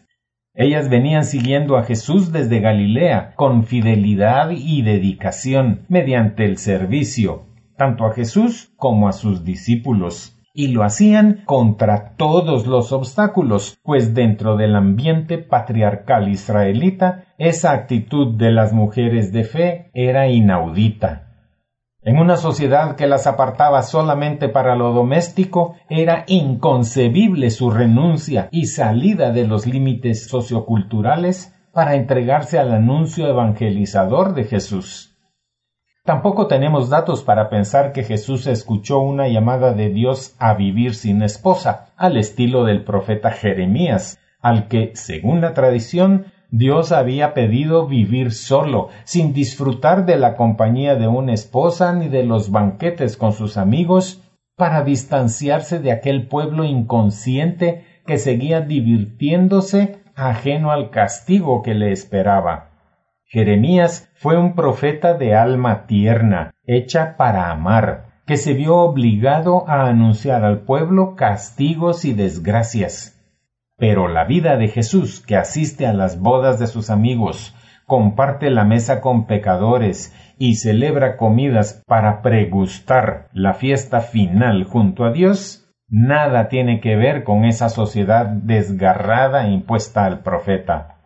Ellas 0.59 0.89
venían 0.89 1.23
siguiendo 1.23 1.77
a 1.77 1.83
Jesús 1.83 2.31
desde 2.31 2.59
Galilea 2.59 3.35
con 3.35 3.65
fidelidad 3.65 4.49
y 4.49 4.81
dedicación 4.81 5.85
mediante 5.87 6.45
el 6.45 6.57
servicio, 6.57 7.43
tanto 7.77 8.05
a 8.05 8.13
Jesús 8.13 8.73
como 8.75 9.07
a 9.07 9.11
sus 9.11 9.45
discípulos. 9.45 10.35
Y 10.55 10.69
lo 10.69 10.83
hacían 10.83 11.43
contra 11.45 12.15
todos 12.17 12.65
los 12.65 12.91
obstáculos, 12.91 13.77
pues 13.83 14.15
dentro 14.15 14.57
del 14.57 14.75
ambiente 14.75 15.37
patriarcal 15.37 16.27
israelita, 16.27 17.25
esa 17.37 17.73
actitud 17.73 18.35
de 18.35 18.49
las 18.51 18.73
mujeres 18.73 19.31
de 19.31 19.43
fe 19.43 19.91
era 19.93 20.27
inaudita. 20.27 21.26
En 22.03 22.19
una 22.19 22.37
sociedad 22.37 22.95
que 22.95 23.07
las 23.07 23.27
apartaba 23.27 23.81
solamente 23.81 24.49
para 24.49 24.75
lo 24.75 24.93
doméstico, 24.93 25.75
era 25.89 26.23
inconcebible 26.27 27.49
su 27.49 27.71
renuncia 27.71 28.49
y 28.51 28.67
salida 28.67 29.31
de 29.31 29.45
los 29.45 29.65
límites 29.65 30.27
socioculturales 30.27 31.53
para 31.73 31.95
entregarse 31.95 32.59
al 32.59 32.71
anuncio 32.71 33.27
evangelizador 33.27 34.33
de 34.33 34.45
Jesús. 34.45 35.17
Tampoco 36.05 36.47
tenemos 36.47 36.89
datos 36.89 37.23
para 37.23 37.49
pensar 37.49 37.91
que 37.91 38.03
Jesús 38.03 38.47
escuchó 38.47 38.99
una 38.99 39.27
llamada 39.27 39.73
de 39.73 39.89
Dios 39.89 40.35
a 40.39 40.53
vivir 40.53 40.95
sin 40.95 41.21
esposa, 41.21 41.87
al 41.97 42.15
estilo 42.15 42.63
del 42.63 42.85
profeta 42.85 43.31
Jeremías, 43.31 44.17
al 44.39 44.69
que, 44.69 44.91
según 44.95 45.41
la 45.41 45.53
tradición, 45.53 46.27
Dios 46.49 46.91
había 46.91 47.33
pedido 47.33 47.87
vivir 47.87 48.31
solo, 48.31 48.89
sin 49.03 49.33
disfrutar 49.33 50.05
de 50.05 50.15
la 50.15 50.35
compañía 50.35 50.95
de 50.95 51.07
una 51.07 51.33
esposa 51.33 51.93
ni 51.93 52.07
de 52.07 52.23
los 52.23 52.51
banquetes 52.51 53.17
con 53.17 53.33
sus 53.33 53.57
amigos, 53.57 54.23
para 54.55 54.83
distanciarse 54.83 55.79
de 55.79 55.91
aquel 55.91 56.27
pueblo 56.27 56.63
inconsciente 56.63 57.85
que 58.05 58.17
seguía 58.17 58.61
divirtiéndose 58.61 59.99
ajeno 60.15 60.71
al 60.71 60.89
castigo 60.89 61.61
que 61.61 61.75
le 61.75 61.91
esperaba. 61.91 62.71
Jeremías 63.25 64.09
fue 64.15 64.37
un 64.37 64.55
profeta 64.55 65.13
de 65.13 65.35
alma 65.35 65.85
tierna, 65.85 66.55
hecha 66.65 67.17
para 67.17 67.51
amar, 67.51 68.21
que 68.25 68.37
se 68.37 68.53
vio 68.53 68.77
obligado 68.77 69.67
a 69.69 69.87
anunciar 69.87 70.43
al 70.43 70.61
pueblo 70.61 71.15
castigos 71.15 72.05
y 72.05 72.13
desgracias. 72.13 73.16
Pero 73.77 74.07
la 74.07 74.25
vida 74.25 74.57
de 74.57 74.67
Jesús, 74.69 75.23
que 75.25 75.35
asiste 75.35 75.85
a 75.85 75.93
las 75.93 76.19
bodas 76.19 76.57
de 76.59 76.65
sus 76.67 76.89
amigos, 76.89 77.55
comparte 77.85 78.49
la 78.49 78.65
mesa 78.65 79.01
con 79.01 79.27
pecadores 79.27 80.13
y 80.39 80.55
celebra 80.55 81.15
comidas 81.15 81.83
para 81.87 82.21
pregustar 82.21 83.29
la 83.33 83.53
fiesta 83.53 84.01
final 84.01 84.63
junto 84.63 85.05
a 85.05 85.11
Dios, 85.11 85.69
nada 85.87 86.49
tiene 86.49 86.81
que 86.81 86.95
ver 86.95 87.23
con 87.23 87.45
esa 87.45 87.69
sociedad 87.69 88.25
desgarrada 88.25 89.47
impuesta 89.47 90.05
al 90.05 90.19
profeta. 90.19 90.96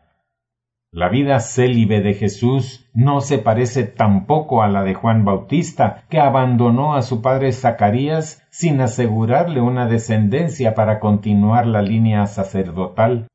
La 0.93 1.07
vida 1.07 1.39
célibe 1.39 2.01
de 2.01 2.13
Jesús 2.15 2.85
no 2.93 3.21
se 3.21 3.37
parece 3.37 3.85
tampoco 3.85 4.61
a 4.61 4.67
la 4.67 4.83
de 4.83 4.93
Juan 4.93 5.23
Bautista, 5.23 6.03
que 6.09 6.19
abandonó 6.19 6.95
a 6.95 7.01
su 7.01 7.21
padre 7.21 7.53
Zacarías 7.53 8.45
sin 8.49 8.81
asegurarle 8.81 9.61
una 9.61 9.87
descendencia 9.87 10.75
para 10.75 10.99
continuar 10.99 11.65
la 11.65 11.81
línea 11.81 12.25
sacerdotal. 12.25 13.29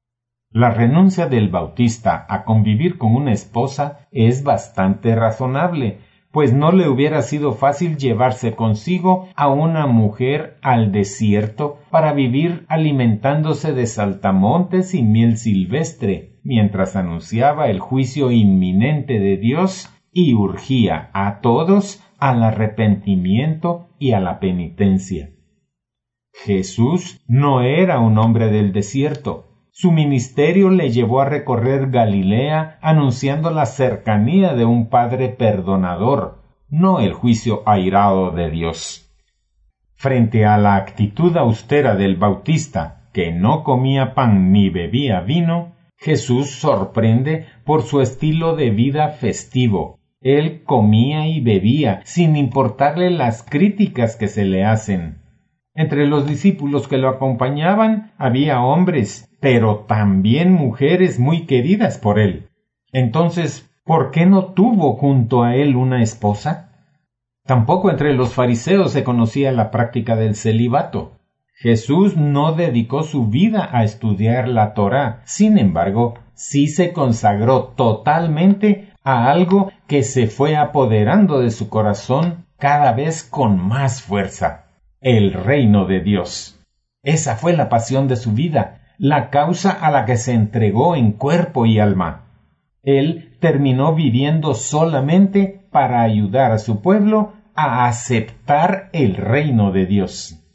La 0.50 0.68
renuncia 0.68 1.28
del 1.28 1.48
Bautista 1.48 2.26
a 2.28 2.44
convivir 2.44 2.98
con 2.98 3.16
una 3.16 3.32
esposa 3.32 4.06
es 4.10 4.44
bastante 4.44 5.16
razonable, 5.16 6.00
pues 6.32 6.52
no 6.52 6.72
le 6.72 6.90
hubiera 6.90 7.22
sido 7.22 7.52
fácil 7.52 7.96
llevarse 7.96 8.54
consigo 8.54 9.28
a 9.34 9.48
una 9.48 9.86
mujer 9.86 10.58
al 10.60 10.92
desierto 10.92 11.78
para 11.90 12.12
vivir 12.12 12.66
alimentándose 12.68 13.72
de 13.72 13.86
saltamontes 13.86 14.92
y 14.92 15.02
miel 15.02 15.38
silvestre, 15.38 16.35
mientras 16.46 16.94
anunciaba 16.94 17.68
el 17.68 17.80
juicio 17.80 18.30
inminente 18.30 19.18
de 19.18 19.36
Dios 19.36 19.92
y 20.12 20.34
urgía 20.34 21.10
a 21.12 21.40
todos 21.40 22.02
al 22.18 22.42
arrepentimiento 22.42 23.88
y 23.98 24.12
a 24.12 24.20
la 24.20 24.38
penitencia. 24.38 25.30
Jesús 26.32 27.20
no 27.26 27.62
era 27.62 27.98
un 27.98 28.18
hombre 28.18 28.48
del 28.50 28.72
desierto, 28.72 29.46
su 29.72 29.92
ministerio 29.92 30.70
le 30.70 30.90
llevó 30.90 31.20
a 31.20 31.26
recorrer 31.26 31.90
Galilea 31.90 32.78
anunciando 32.80 33.50
la 33.50 33.66
cercanía 33.66 34.54
de 34.54 34.64
un 34.64 34.88
Padre 34.88 35.28
perdonador, 35.28 36.44
no 36.70 37.00
el 37.00 37.12
juicio 37.12 37.62
airado 37.66 38.30
de 38.30 38.50
Dios. 38.50 39.14
Frente 39.96 40.46
a 40.46 40.56
la 40.56 40.76
actitud 40.76 41.36
austera 41.36 41.96
del 41.96 42.16
Bautista, 42.16 43.10
que 43.12 43.32
no 43.32 43.64
comía 43.64 44.14
pan 44.14 44.52
ni 44.52 44.70
bebía 44.70 45.20
vino, 45.20 45.75
Jesús 45.96 46.50
sorprende 46.50 47.46
por 47.64 47.82
su 47.82 48.00
estilo 48.00 48.54
de 48.54 48.70
vida 48.70 49.08
festivo. 49.08 49.98
Él 50.20 50.62
comía 50.64 51.26
y 51.26 51.40
bebía 51.40 52.00
sin 52.04 52.36
importarle 52.36 53.10
las 53.10 53.42
críticas 53.42 54.16
que 54.16 54.28
se 54.28 54.44
le 54.44 54.64
hacen. 54.64 55.18
Entre 55.74 56.06
los 56.06 56.26
discípulos 56.26 56.88
que 56.88 56.96
lo 56.96 57.08
acompañaban 57.08 58.12
había 58.16 58.62
hombres, 58.62 59.30
pero 59.40 59.84
también 59.86 60.52
mujeres 60.52 61.18
muy 61.18 61.46
queridas 61.46 61.98
por 61.98 62.18
él. 62.18 62.48
Entonces, 62.92 63.70
¿por 63.84 64.10
qué 64.10 64.26
no 64.26 64.54
tuvo 64.54 64.94
junto 64.94 65.42
a 65.42 65.54
él 65.54 65.76
una 65.76 66.02
esposa? 66.02 66.72
Tampoco 67.44 67.90
entre 67.90 68.14
los 68.14 68.34
fariseos 68.34 68.90
se 68.92 69.04
conocía 69.04 69.52
la 69.52 69.70
práctica 69.70 70.16
del 70.16 70.34
celibato. 70.34 71.15
Jesús 71.58 72.18
no 72.18 72.52
dedicó 72.52 73.02
su 73.02 73.28
vida 73.28 73.70
a 73.72 73.82
estudiar 73.82 74.46
la 74.46 74.74
Torá, 74.74 75.22
sin 75.24 75.56
embargo, 75.56 76.12
sí 76.34 76.68
se 76.68 76.92
consagró 76.92 77.72
totalmente 77.76 78.92
a 79.02 79.30
algo 79.30 79.72
que 79.86 80.02
se 80.02 80.26
fue 80.26 80.54
apoderando 80.54 81.40
de 81.40 81.50
su 81.50 81.70
corazón 81.70 82.44
cada 82.58 82.92
vez 82.92 83.24
con 83.24 83.58
más 83.58 84.02
fuerza 84.02 84.66
el 85.00 85.32
reino 85.32 85.86
de 85.86 86.00
Dios. 86.00 86.60
Esa 87.02 87.36
fue 87.36 87.54
la 87.54 87.70
pasión 87.70 88.06
de 88.06 88.16
su 88.16 88.32
vida, 88.32 88.82
la 88.98 89.30
causa 89.30 89.70
a 89.70 89.90
la 89.90 90.04
que 90.04 90.18
se 90.18 90.34
entregó 90.34 90.94
en 90.94 91.12
cuerpo 91.12 91.64
y 91.64 91.78
alma. 91.78 92.26
Él 92.82 93.34
terminó 93.40 93.94
viviendo 93.94 94.52
solamente 94.52 95.66
para 95.70 96.02
ayudar 96.02 96.52
a 96.52 96.58
su 96.58 96.82
pueblo 96.82 97.32
a 97.54 97.86
aceptar 97.86 98.90
el 98.92 99.16
reino 99.16 99.72
de 99.72 99.86
Dios. 99.86 100.45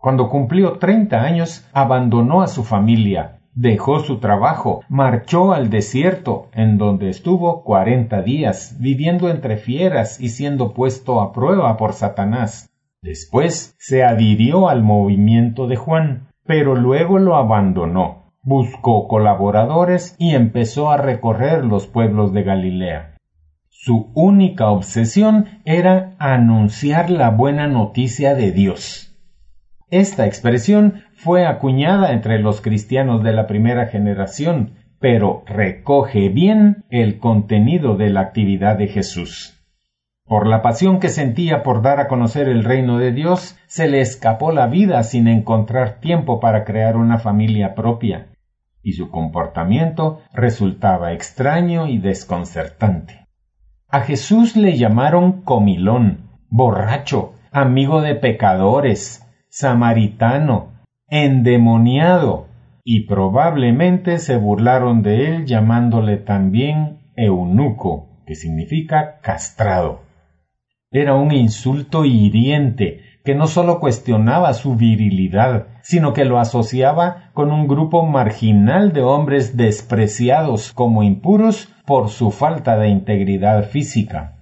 Cuando 0.00 0.30
cumplió 0.30 0.78
treinta 0.78 1.24
años, 1.24 1.68
abandonó 1.74 2.40
a 2.40 2.46
su 2.46 2.64
familia, 2.64 3.40
dejó 3.54 4.00
su 4.00 4.18
trabajo, 4.18 4.80
marchó 4.88 5.52
al 5.52 5.68
desierto, 5.68 6.48
en 6.54 6.78
donde 6.78 7.10
estuvo 7.10 7.62
cuarenta 7.64 8.22
días, 8.22 8.76
viviendo 8.80 9.28
entre 9.28 9.58
fieras 9.58 10.18
y 10.18 10.30
siendo 10.30 10.72
puesto 10.72 11.20
a 11.20 11.34
prueba 11.34 11.76
por 11.76 11.92
Satanás. 11.92 12.70
Después 13.02 13.74
se 13.78 14.02
adhirió 14.02 14.70
al 14.70 14.82
movimiento 14.82 15.66
de 15.66 15.76
Juan, 15.76 16.28
pero 16.46 16.76
luego 16.76 17.18
lo 17.18 17.36
abandonó, 17.36 18.32
buscó 18.42 19.06
colaboradores 19.06 20.16
y 20.18 20.34
empezó 20.34 20.90
a 20.90 20.96
recorrer 20.96 21.62
los 21.62 21.86
pueblos 21.86 22.32
de 22.32 22.42
Galilea. 22.42 23.16
Su 23.68 24.10
única 24.14 24.70
obsesión 24.70 25.60
era 25.66 26.14
anunciar 26.18 27.10
la 27.10 27.28
buena 27.28 27.66
noticia 27.66 28.34
de 28.34 28.52
Dios. 28.52 29.09
Esta 29.90 30.26
expresión 30.26 31.02
fue 31.14 31.46
acuñada 31.46 32.12
entre 32.12 32.38
los 32.38 32.60
cristianos 32.60 33.24
de 33.24 33.32
la 33.32 33.46
primera 33.46 33.86
generación, 33.86 34.74
pero 35.00 35.42
recoge 35.46 36.28
bien 36.28 36.84
el 36.90 37.18
contenido 37.18 37.96
de 37.96 38.10
la 38.10 38.20
actividad 38.20 38.76
de 38.76 38.86
Jesús. 38.86 39.56
Por 40.26 40.46
la 40.46 40.62
pasión 40.62 41.00
que 41.00 41.08
sentía 41.08 41.64
por 41.64 41.82
dar 41.82 41.98
a 41.98 42.06
conocer 42.06 42.48
el 42.48 42.62
reino 42.62 42.98
de 42.98 43.10
Dios, 43.10 43.58
se 43.66 43.88
le 43.88 44.00
escapó 44.00 44.52
la 44.52 44.68
vida 44.68 45.02
sin 45.02 45.26
encontrar 45.26 45.98
tiempo 45.98 46.38
para 46.38 46.64
crear 46.64 46.96
una 46.96 47.18
familia 47.18 47.74
propia, 47.74 48.28
y 48.82 48.92
su 48.92 49.10
comportamiento 49.10 50.20
resultaba 50.32 51.12
extraño 51.12 51.88
y 51.88 51.98
desconcertante. 51.98 53.26
A 53.88 54.02
Jesús 54.02 54.54
le 54.54 54.76
llamaron 54.76 55.42
comilón, 55.42 56.30
borracho, 56.48 57.32
amigo 57.50 58.00
de 58.00 58.14
pecadores, 58.14 59.26
samaritano, 59.50 60.72
endemoniado, 61.08 62.46
y 62.84 63.06
probablemente 63.06 64.18
se 64.18 64.36
burlaron 64.36 65.02
de 65.02 65.26
él 65.26 65.46
llamándole 65.46 66.16
también 66.16 67.00
eunuco, 67.16 68.08
que 68.26 68.34
significa 68.34 69.20
castrado. 69.20 70.00
Era 70.90 71.14
un 71.14 71.32
insulto 71.32 72.04
hiriente 72.04 73.02
que 73.24 73.34
no 73.34 73.46
sólo 73.46 73.80
cuestionaba 73.80 74.54
su 74.54 74.76
virilidad, 74.76 75.66
sino 75.82 76.14
que 76.14 76.24
lo 76.24 76.38
asociaba 76.38 77.30
con 77.34 77.52
un 77.52 77.68
grupo 77.68 78.06
marginal 78.06 78.92
de 78.92 79.02
hombres 79.02 79.56
despreciados 79.56 80.72
como 80.72 81.02
impuros 81.02 81.68
por 81.84 82.08
su 82.08 82.30
falta 82.30 82.78
de 82.78 82.88
integridad 82.88 83.64
física. 83.64 84.39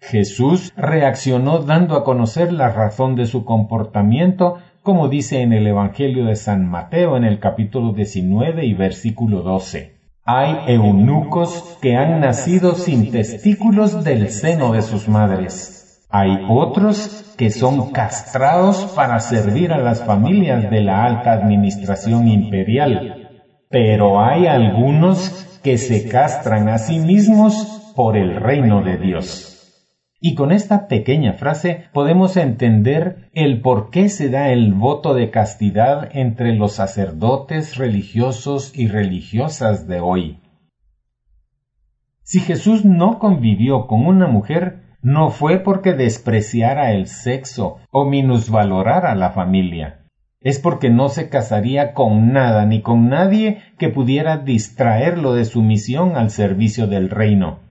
Jesús 0.00 0.72
reaccionó 0.76 1.58
dando 1.58 1.96
a 1.96 2.04
conocer 2.04 2.52
la 2.52 2.70
razón 2.70 3.16
de 3.16 3.26
su 3.26 3.44
comportamiento, 3.44 4.58
como 4.82 5.08
dice 5.08 5.42
en 5.42 5.52
el 5.52 5.66
Evangelio 5.66 6.26
de 6.26 6.36
San 6.36 6.68
Mateo 6.68 7.16
en 7.16 7.24
el 7.24 7.40
capítulo 7.40 7.92
19 7.92 8.64
y 8.64 8.74
versículo 8.74 9.42
12. 9.42 9.98
Hay 10.24 10.74
eunucos 10.74 11.78
que 11.80 11.96
han 11.96 12.20
nacido 12.20 12.74
sin 12.74 13.10
testículos 13.10 14.04
del 14.04 14.30
seno 14.30 14.72
de 14.72 14.82
sus 14.82 15.08
madres. 15.08 16.06
Hay 16.10 16.38
otros 16.48 17.34
que 17.36 17.50
son 17.50 17.92
castrados 17.92 18.92
para 18.96 19.20
servir 19.20 19.72
a 19.72 19.78
las 19.78 20.04
familias 20.04 20.70
de 20.70 20.80
la 20.80 21.04
alta 21.04 21.32
administración 21.32 22.28
imperial. 22.28 23.28
Pero 23.70 24.20
hay 24.20 24.46
algunos 24.46 25.60
que 25.62 25.76
se 25.76 26.08
castran 26.08 26.68
a 26.68 26.78
sí 26.78 26.98
mismos 26.98 27.92
por 27.94 28.16
el 28.16 28.36
reino 28.36 28.82
de 28.82 28.96
Dios. 28.96 29.47
Y 30.20 30.34
con 30.34 30.50
esta 30.50 30.88
pequeña 30.88 31.34
frase 31.34 31.84
podemos 31.92 32.36
entender 32.36 33.30
el 33.34 33.60
por 33.60 33.90
qué 33.90 34.08
se 34.08 34.30
da 34.30 34.50
el 34.50 34.74
voto 34.74 35.14
de 35.14 35.30
castidad 35.30 36.08
entre 36.12 36.54
los 36.54 36.72
sacerdotes 36.72 37.76
religiosos 37.76 38.76
y 38.76 38.88
religiosas 38.88 39.86
de 39.86 40.00
hoy. 40.00 40.40
Si 42.22 42.40
Jesús 42.40 42.84
no 42.84 43.20
convivió 43.20 43.86
con 43.86 44.06
una 44.06 44.26
mujer, 44.26 44.82
no 45.00 45.30
fue 45.30 45.60
porque 45.60 45.94
despreciara 45.94 46.92
el 46.92 47.06
sexo 47.06 47.78
o 47.90 48.04
minusvalorara 48.04 49.14
la 49.14 49.30
familia. 49.30 50.04
Es 50.40 50.58
porque 50.58 50.90
no 50.90 51.08
se 51.08 51.28
casaría 51.28 51.94
con 51.94 52.32
nada 52.32 52.66
ni 52.66 52.82
con 52.82 53.08
nadie 53.08 53.58
que 53.78 53.88
pudiera 53.88 54.38
distraerlo 54.38 55.34
de 55.34 55.44
su 55.44 55.62
misión 55.62 56.16
al 56.16 56.30
servicio 56.30 56.88
del 56.88 57.08
reino. 57.08 57.67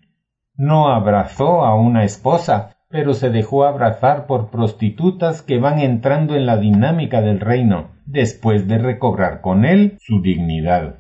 No 0.58 0.90
abrazó 0.90 1.64
a 1.64 1.76
una 1.76 2.04
esposa, 2.04 2.72
pero 2.90 3.14
se 3.14 3.30
dejó 3.30 3.64
abrazar 3.66 4.26
por 4.26 4.50
prostitutas 4.50 5.44
que 5.44 5.60
van 5.60 5.80
entrando 5.80 6.36
en 6.36 6.48
la 6.48 6.58
dinámica 6.58 7.22
del 7.22 7.40
reino, 7.40 7.92
después 8.08 8.68
de 8.68 8.80
recobrar 8.80 9.42
con 9.42 9.66
él 9.66 9.98
su 10.00 10.22
dignidad. 10.22 10.96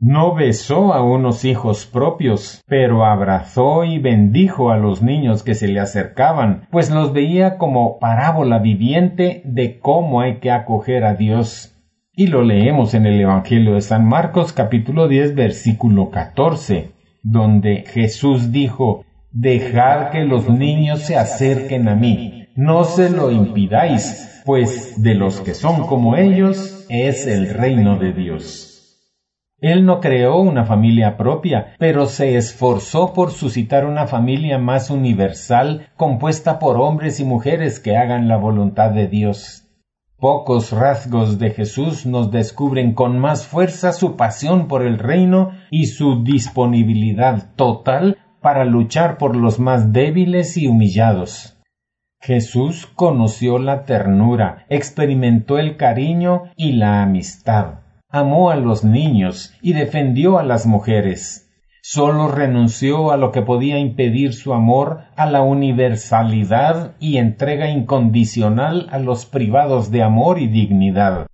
No 0.00 0.34
besó 0.34 0.94
a 0.94 1.02
unos 1.02 1.44
hijos 1.44 1.86
propios, 1.86 2.64
pero 2.66 3.04
abrazó 3.04 3.84
y 3.84 3.98
bendijo 3.98 4.70
a 4.70 4.76
los 4.76 5.02
niños 5.02 5.42
que 5.42 5.54
se 5.54 5.68
le 5.68 5.80
acercaban, 5.80 6.68
pues 6.70 6.90
los 6.90 7.12
veía 7.12 7.56
como 7.56 7.98
parábola 7.98 8.58
viviente 8.58 9.42
de 9.44 9.78
cómo 9.78 10.20
hay 10.20 10.38
que 10.38 10.50
acoger 10.50 11.04
a 11.04 11.14
Dios. 11.14 11.76
Y 12.12 12.28
lo 12.28 12.42
leemos 12.42 12.94
en 12.94 13.06
el 13.06 13.20
Evangelio 13.20 13.74
de 13.74 13.80
San 13.80 14.04
Marcos 14.04 14.52
capítulo 14.52 15.08
10 15.08 15.34
versículo 15.34 16.10
14, 16.10 16.90
donde 17.22 17.84
Jesús 17.86 18.52
dijo, 18.52 19.04
Dejad 19.30 20.10
que 20.10 20.24
los 20.24 20.48
niños 20.48 21.02
se 21.02 21.16
acerquen 21.16 21.88
a 21.88 21.94
mí, 21.94 22.48
no 22.56 22.84
se 22.84 23.10
lo 23.10 23.30
impidáis, 23.30 24.42
pues 24.44 25.02
de 25.02 25.14
los 25.14 25.40
que 25.40 25.54
son 25.54 25.86
como 25.86 26.16
ellos 26.16 26.86
es 26.88 27.26
el 27.26 27.50
reino 27.50 27.98
de 27.98 28.12
Dios. 28.12 28.68
Él 29.60 29.84
no 29.84 30.00
creó 30.00 30.40
una 30.40 30.64
familia 30.64 31.16
propia, 31.16 31.74
pero 31.78 32.06
se 32.06 32.36
esforzó 32.36 33.12
por 33.12 33.32
suscitar 33.32 33.84
una 33.84 34.06
familia 34.06 34.58
más 34.58 34.88
universal, 34.88 35.88
compuesta 35.96 36.58
por 36.58 36.76
hombres 36.76 37.20
y 37.20 37.24
mujeres 37.24 37.80
que 37.80 37.96
hagan 37.96 38.28
la 38.28 38.36
voluntad 38.36 38.92
de 38.92 39.08
Dios. 39.08 39.67
Pocos 40.18 40.72
rasgos 40.72 41.38
de 41.38 41.50
Jesús 41.50 42.04
nos 42.04 42.30
descubren 42.30 42.94
con 42.94 43.18
más 43.18 43.46
fuerza 43.46 43.92
su 43.92 44.16
pasión 44.16 44.68
por 44.68 44.82
el 44.82 44.98
reino 44.98 45.52
y 45.70 45.86
su 45.86 46.24
disponibilidad 46.24 47.54
total 47.56 48.18
para 48.40 48.64
luchar 48.64 49.18
por 49.18 49.36
los 49.36 49.58
más 49.58 49.92
débiles 49.92 50.56
y 50.56 50.66
humillados. 50.66 51.58
Jesús 52.20 52.86
conoció 52.94 53.58
la 53.58 53.84
ternura, 53.84 54.66
experimentó 54.68 55.58
el 55.58 55.76
cariño 55.76 56.44
y 56.56 56.72
la 56.72 57.02
amistad 57.02 57.88
amó 58.10 58.50
a 58.50 58.56
los 58.56 58.84
niños 58.84 59.54
y 59.60 59.74
defendió 59.74 60.38
a 60.38 60.42
las 60.42 60.66
mujeres. 60.66 61.47
Solo 61.80 62.28
renunció 62.28 63.12
a 63.12 63.16
lo 63.16 63.30
que 63.30 63.42
podía 63.42 63.78
impedir 63.78 64.34
su 64.34 64.52
amor 64.52 65.02
a 65.16 65.26
la 65.26 65.42
universalidad 65.42 66.96
y 66.98 67.18
entrega 67.18 67.70
incondicional 67.70 68.88
a 68.90 68.98
los 68.98 69.26
privados 69.26 69.90
de 69.90 70.02
amor 70.02 70.38
y 70.38 70.48
dignidad. 70.48 71.26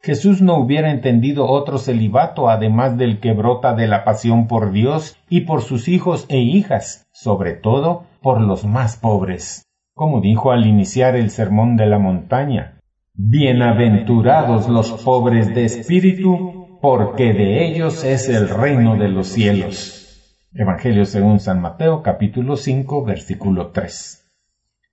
Jesús 0.00 0.42
no 0.42 0.58
hubiera 0.58 0.90
entendido 0.90 1.46
otro 1.48 1.78
celibato 1.78 2.50
además 2.50 2.98
del 2.98 3.20
que 3.20 3.32
brota 3.32 3.74
de 3.74 3.88
la 3.88 4.04
pasión 4.04 4.46
por 4.46 4.70
Dios 4.70 5.16
y 5.30 5.42
por 5.42 5.62
sus 5.62 5.88
hijos 5.88 6.26
e 6.28 6.38
hijas, 6.38 7.06
sobre 7.12 7.54
todo 7.54 8.04
por 8.20 8.40
los 8.40 8.66
más 8.66 8.98
pobres. 8.98 9.66
Como 9.94 10.20
dijo 10.20 10.52
al 10.52 10.66
iniciar 10.66 11.16
el 11.16 11.30
sermón 11.30 11.76
de 11.76 11.86
la 11.86 11.98
montaña, 11.98 12.80
Bienaventurados 13.16 14.68
los 14.68 14.90
pobres 15.04 15.54
de 15.54 15.64
espíritu, 15.66 16.53
porque 16.84 17.32
de 17.32 17.66
ellos 17.66 18.04
es 18.04 18.28
el 18.28 18.46
reino 18.46 18.96
de 18.96 19.08
los 19.08 19.28
cielos. 19.28 20.36
Evangelio 20.52 21.06
según 21.06 21.40
San 21.40 21.62
Mateo 21.62 22.02
capítulo 22.02 22.58
5 22.58 23.06
versículo 23.06 23.68
3. 23.68 24.30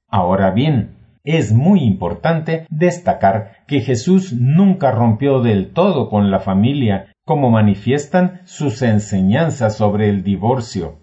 Ahora 0.07 0.51
bien, 0.51 0.95
es 1.25 1.51
muy 1.51 1.81
importante 1.83 2.65
destacar 2.69 3.65
que 3.67 3.81
Jesús 3.81 4.31
nunca 4.31 4.91
rompió 4.91 5.41
del 5.41 5.73
todo 5.73 6.09
con 6.09 6.31
la 6.31 6.39
familia, 6.39 7.11
como 7.25 7.49
manifiestan 7.49 8.39
sus 8.45 8.81
enseñanzas 8.83 9.75
sobre 9.75 10.07
el 10.07 10.23
divorcio. 10.23 11.00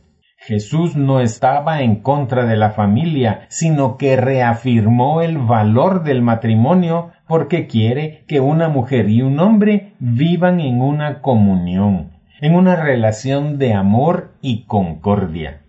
Jesús 0.48 0.96
no 0.96 1.20
estaba 1.20 1.82
en 1.82 1.96
contra 1.96 2.46
de 2.46 2.56
la 2.56 2.70
familia, 2.70 3.42
sino 3.48 3.98
que 3.98 4.16
reafirmó 4.16 5.20
el 5.20 5.36
valor 5.36 6.04
del 6.04 6.22
matrimonio 6.22 7.10
porque 7.26 7.66
quiere 7.66 8.24
que 8.26 8.40
una 8.40 8.70
mujer 8.70 9.10
y 9.10 9.20
un 9.20 9.40
hombre 9.40 9.92
vivan 9.98 10.60
en 10.60 10.80
una 10.80 11.20
comunión, 11.20 12.12
en 12.40 12.54
una 12.54 12.76
relación 12.76 13.58
de 13.58 13.74
amor 13.74 14.32
y 14.40 14.64
concordia. 14.64 15.60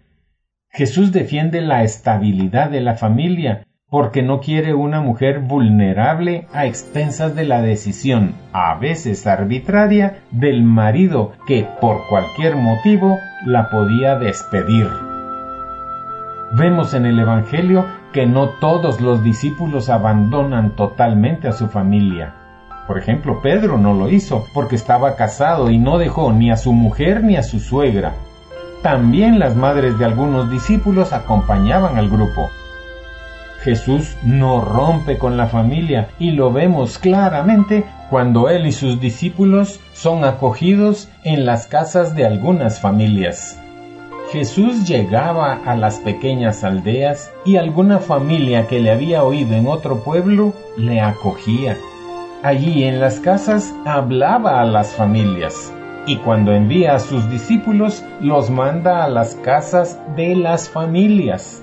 Jesús 0.70 1.12
defiende 1.12 1.60
la 1.60 1.84
estabilidad 1.84 2.70
de 2.70 2.80
la 2.80 2.96
familia 2.96 3.66
porque 3.90 4.22
no 4.22 4.40
quiere 4.40 4.74
una 4.76 5.02
mujer 5.02 5.40
vulnerable 5.40 6.48
a 6.54 6.66
expensas 6.68 7.36
de 7.36 7.46
la 7.46 7.62
decisión, 7.62 8.36
a 8.54 8.76
veces 8.76 9.26
arbitraria, 9.26 10.20
del 10.30 10.64
marido 10.64 11.32
que 11.48 11.68
por 11.82 12.08
cualquier 12.08 12.56
motivo 12.56 13.18
la 13.46 13.70
podía 13.72 14.16
despedir. 14.16 14.88
Vemos 16.52 16.94
en 16.94 17.06
el 17.06 17.20
Evangelio 17.20 17.86
que 18.14 18.26
no 18.26 18.50
todos 18.50 19.02
los 19.02 19.24
discípulos 19.24 19.90
abandonan 19.90 20.76
totalmente 20.76 21.48
a 21.48 21.52
su 21.52 21.68
familia. 21.68 22.36
Por 22.88 22.98
ejemplo, 22.98 23.40
Pedro 23.42 23.78
no 23.78 23.94
lo 23.94 24.10
hizo 24.10 24.46
porque 24.54 24.76
estaba 24.76 25.16
casado 25.16 25.70
y 25.70 25.78
no 25.78 26.00
dejó 26.00 26.32
ni 26.32 26.52
a 26.52 26.58
su 26.58 26.74
mujer 26.74 27.24
ni 27.24 27.38
a 27.38 27.44
su 27.44 27.60
suegra. 27.60 28.14
También 28.82 29.40
las 29.40 29.56
madres 29.56 30.00
de 30.00 30.06
algunos 30.06 30.50
discípulos 30.50 31.14
acompañaban 31.14 31.98
al 31.98 32.10
grupo. 32.10 32.50
Jesús 33.64 34.16
no 34.24 34.62
rompe 34.62 35.18
con 35.18 35.36
la 35.36 35.48
familia 35.48 36.10
y 36.18 36.32
lo 36.32 36.52
vemos 36.52 36.98
claramente 36.98 37.84
cuando 38.10 38.50
él 38.50 38.66
y 38.66 38.72
sus 38.72 39.00
discípulos 39.00 39.80
son 39.94 40.24
acogidos 40.24 41.10
en 41.24 41.46
las 41.46 41.68
casas 41.68 42.16
de 42.16 42.26
algunas 42.26 42.80
familias. 42.80 43.62
Jesús 44.32 44.88
llegaba 44.88 45.60
a 45.66 45.76
las 45.76 46.00
pequeñas 46.00 46.64
aldeas 46.64 47.32
y 47.46 47.58
alguna 47.58 48.00
familia 48.00 48.68
que 48.68 48.80
le 48.80 48.92
había 48.92 49.24
oído 49.24 49.56
en 49.56 49.68
otro 49.68 50.04
pueblo 50.04 50.54
le 50.78 51.02
acogía. 51.02 51.76
Allí 52.44 52.84
en 52.84 53.02
las 53.02 53.20
casas 53.20 53.74
hablaba 53.86 54.62
a 54.62 54.66
las 54.66 54.94
familias 54.94 55.74
y 56.06 56.18
cuando 56.18 56.54
envía 56.54 56.96
a 56.96 57.00
sus 57.00 57.30
discípulos 57.30 58.04
los 58.22 58.50
manda 58.50 59.04
a 59.04 59.10
las 59.10 59.36
casas 59.36 60.00
de 60.16 60.36
las 60.36 60.70
familias. 60.70 61.62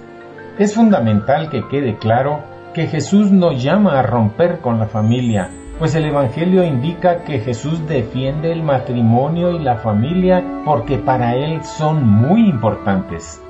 Es 0.58 0.74
fundamental 0.74 1.50
que 1.50 1.68
quede 1.68 1.98
claro 1.98 2.40
que 2.72 2.86
Jesús 2.86 3.30
no 3.30 3.52
llama 3.52 3.98
a 3.98 4.02
romper 4.02 4.60
con 4.60 4.78
la 4.78 4.86
familia, 4.86 5.50
pues 5.78 5.94
el 5.94 6.06
Evangelio 6.06 6.64
indica 6.64 7.24
que 7.24 7.40
Jesús 7.40 7.86
defiende 7.86 8.52
el 8.52 8.62
matrimonio 8.62 9.50
y 9.50 9.58
la 9.58 9.76
familia 9.76 10.42
porque 10.64 10.96
para 10.96 11.34
él 11.34 11.62
son 11.62 12.08
muy 12.08 12.48
importantes. 12.48 13.42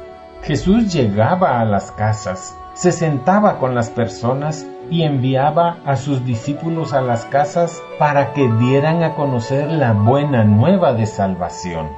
Jesús 0.42 0.92
llegaba 0.92 1.60
a 1.60 1.64
las 1.64 1.92
casas, 1.92 2.56
se 2.74 2.90
sentaba 2.90 3.60
con 3.60 3.76
las 3.76 3.88
personas 3.88 4.66
y 4.90 5.02
enviaba 5.02 5.78
a 5.86 5.94
sus 5.94 6.24
discípulos 6.24 6.92
a 6.92 7.02
las 7.02 7.24
casas 7.26 7.80
para 8.00 8.32
que 8.32 8.48
dieran 8.58 9.04
a 9.04 9.14
conocer 9.14 9.70
la 9.70 9.92
buena 9.92 10.42
nueva 10.42 10.92
de 10.92 11.06
salvación. 11.06 11.88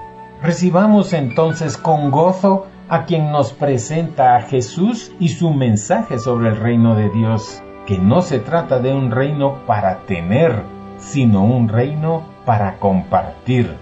Recibamos 0.43 1.15
entonces 1.15 1.79
con 1.79 2.11
gozo 2.11 2.67
a 2.89 3.05
quien 3.05 3.31
nos 3.31 3.53
presenta 3.53 4.37
a 4.37 4.43
Jesús 4.43 5.13
y 5.21 5.29
su 5.29 5.51
mensaje 5.51 6.19
sobre 6.19 6.51
el 6.51 6.57
reino 6.57 6.95
de 6.95 7.11
Dios, 7.11 7.63
que 7.87 7.99
no 7.99 8.23
se 8.23 8.39
trata 8.39 8.81
de 8.81 8.95
un 8.95 9.11
reino 9.11 9.67
para 9.67 10.01
tener, 10.07 10.63
sino 10.99 11.45
un 11.45 11.69
reino 11.69 12.23
para 12.45 12.79
compartir, 12.79 13.75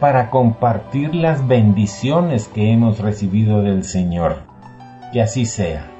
para 0.00 0.30
compartir 0.30 1.14
las 1.14 1.46
bendiciones 1.46 2.48
que 2.48 2.72
hemos 2.72 2.98
recibido 2.98 3.62
del 3.62 3.84
Señor. 3.84 4.38
Que 5.12 5.22
así 5.22 5.46
sea. 5.46 5.99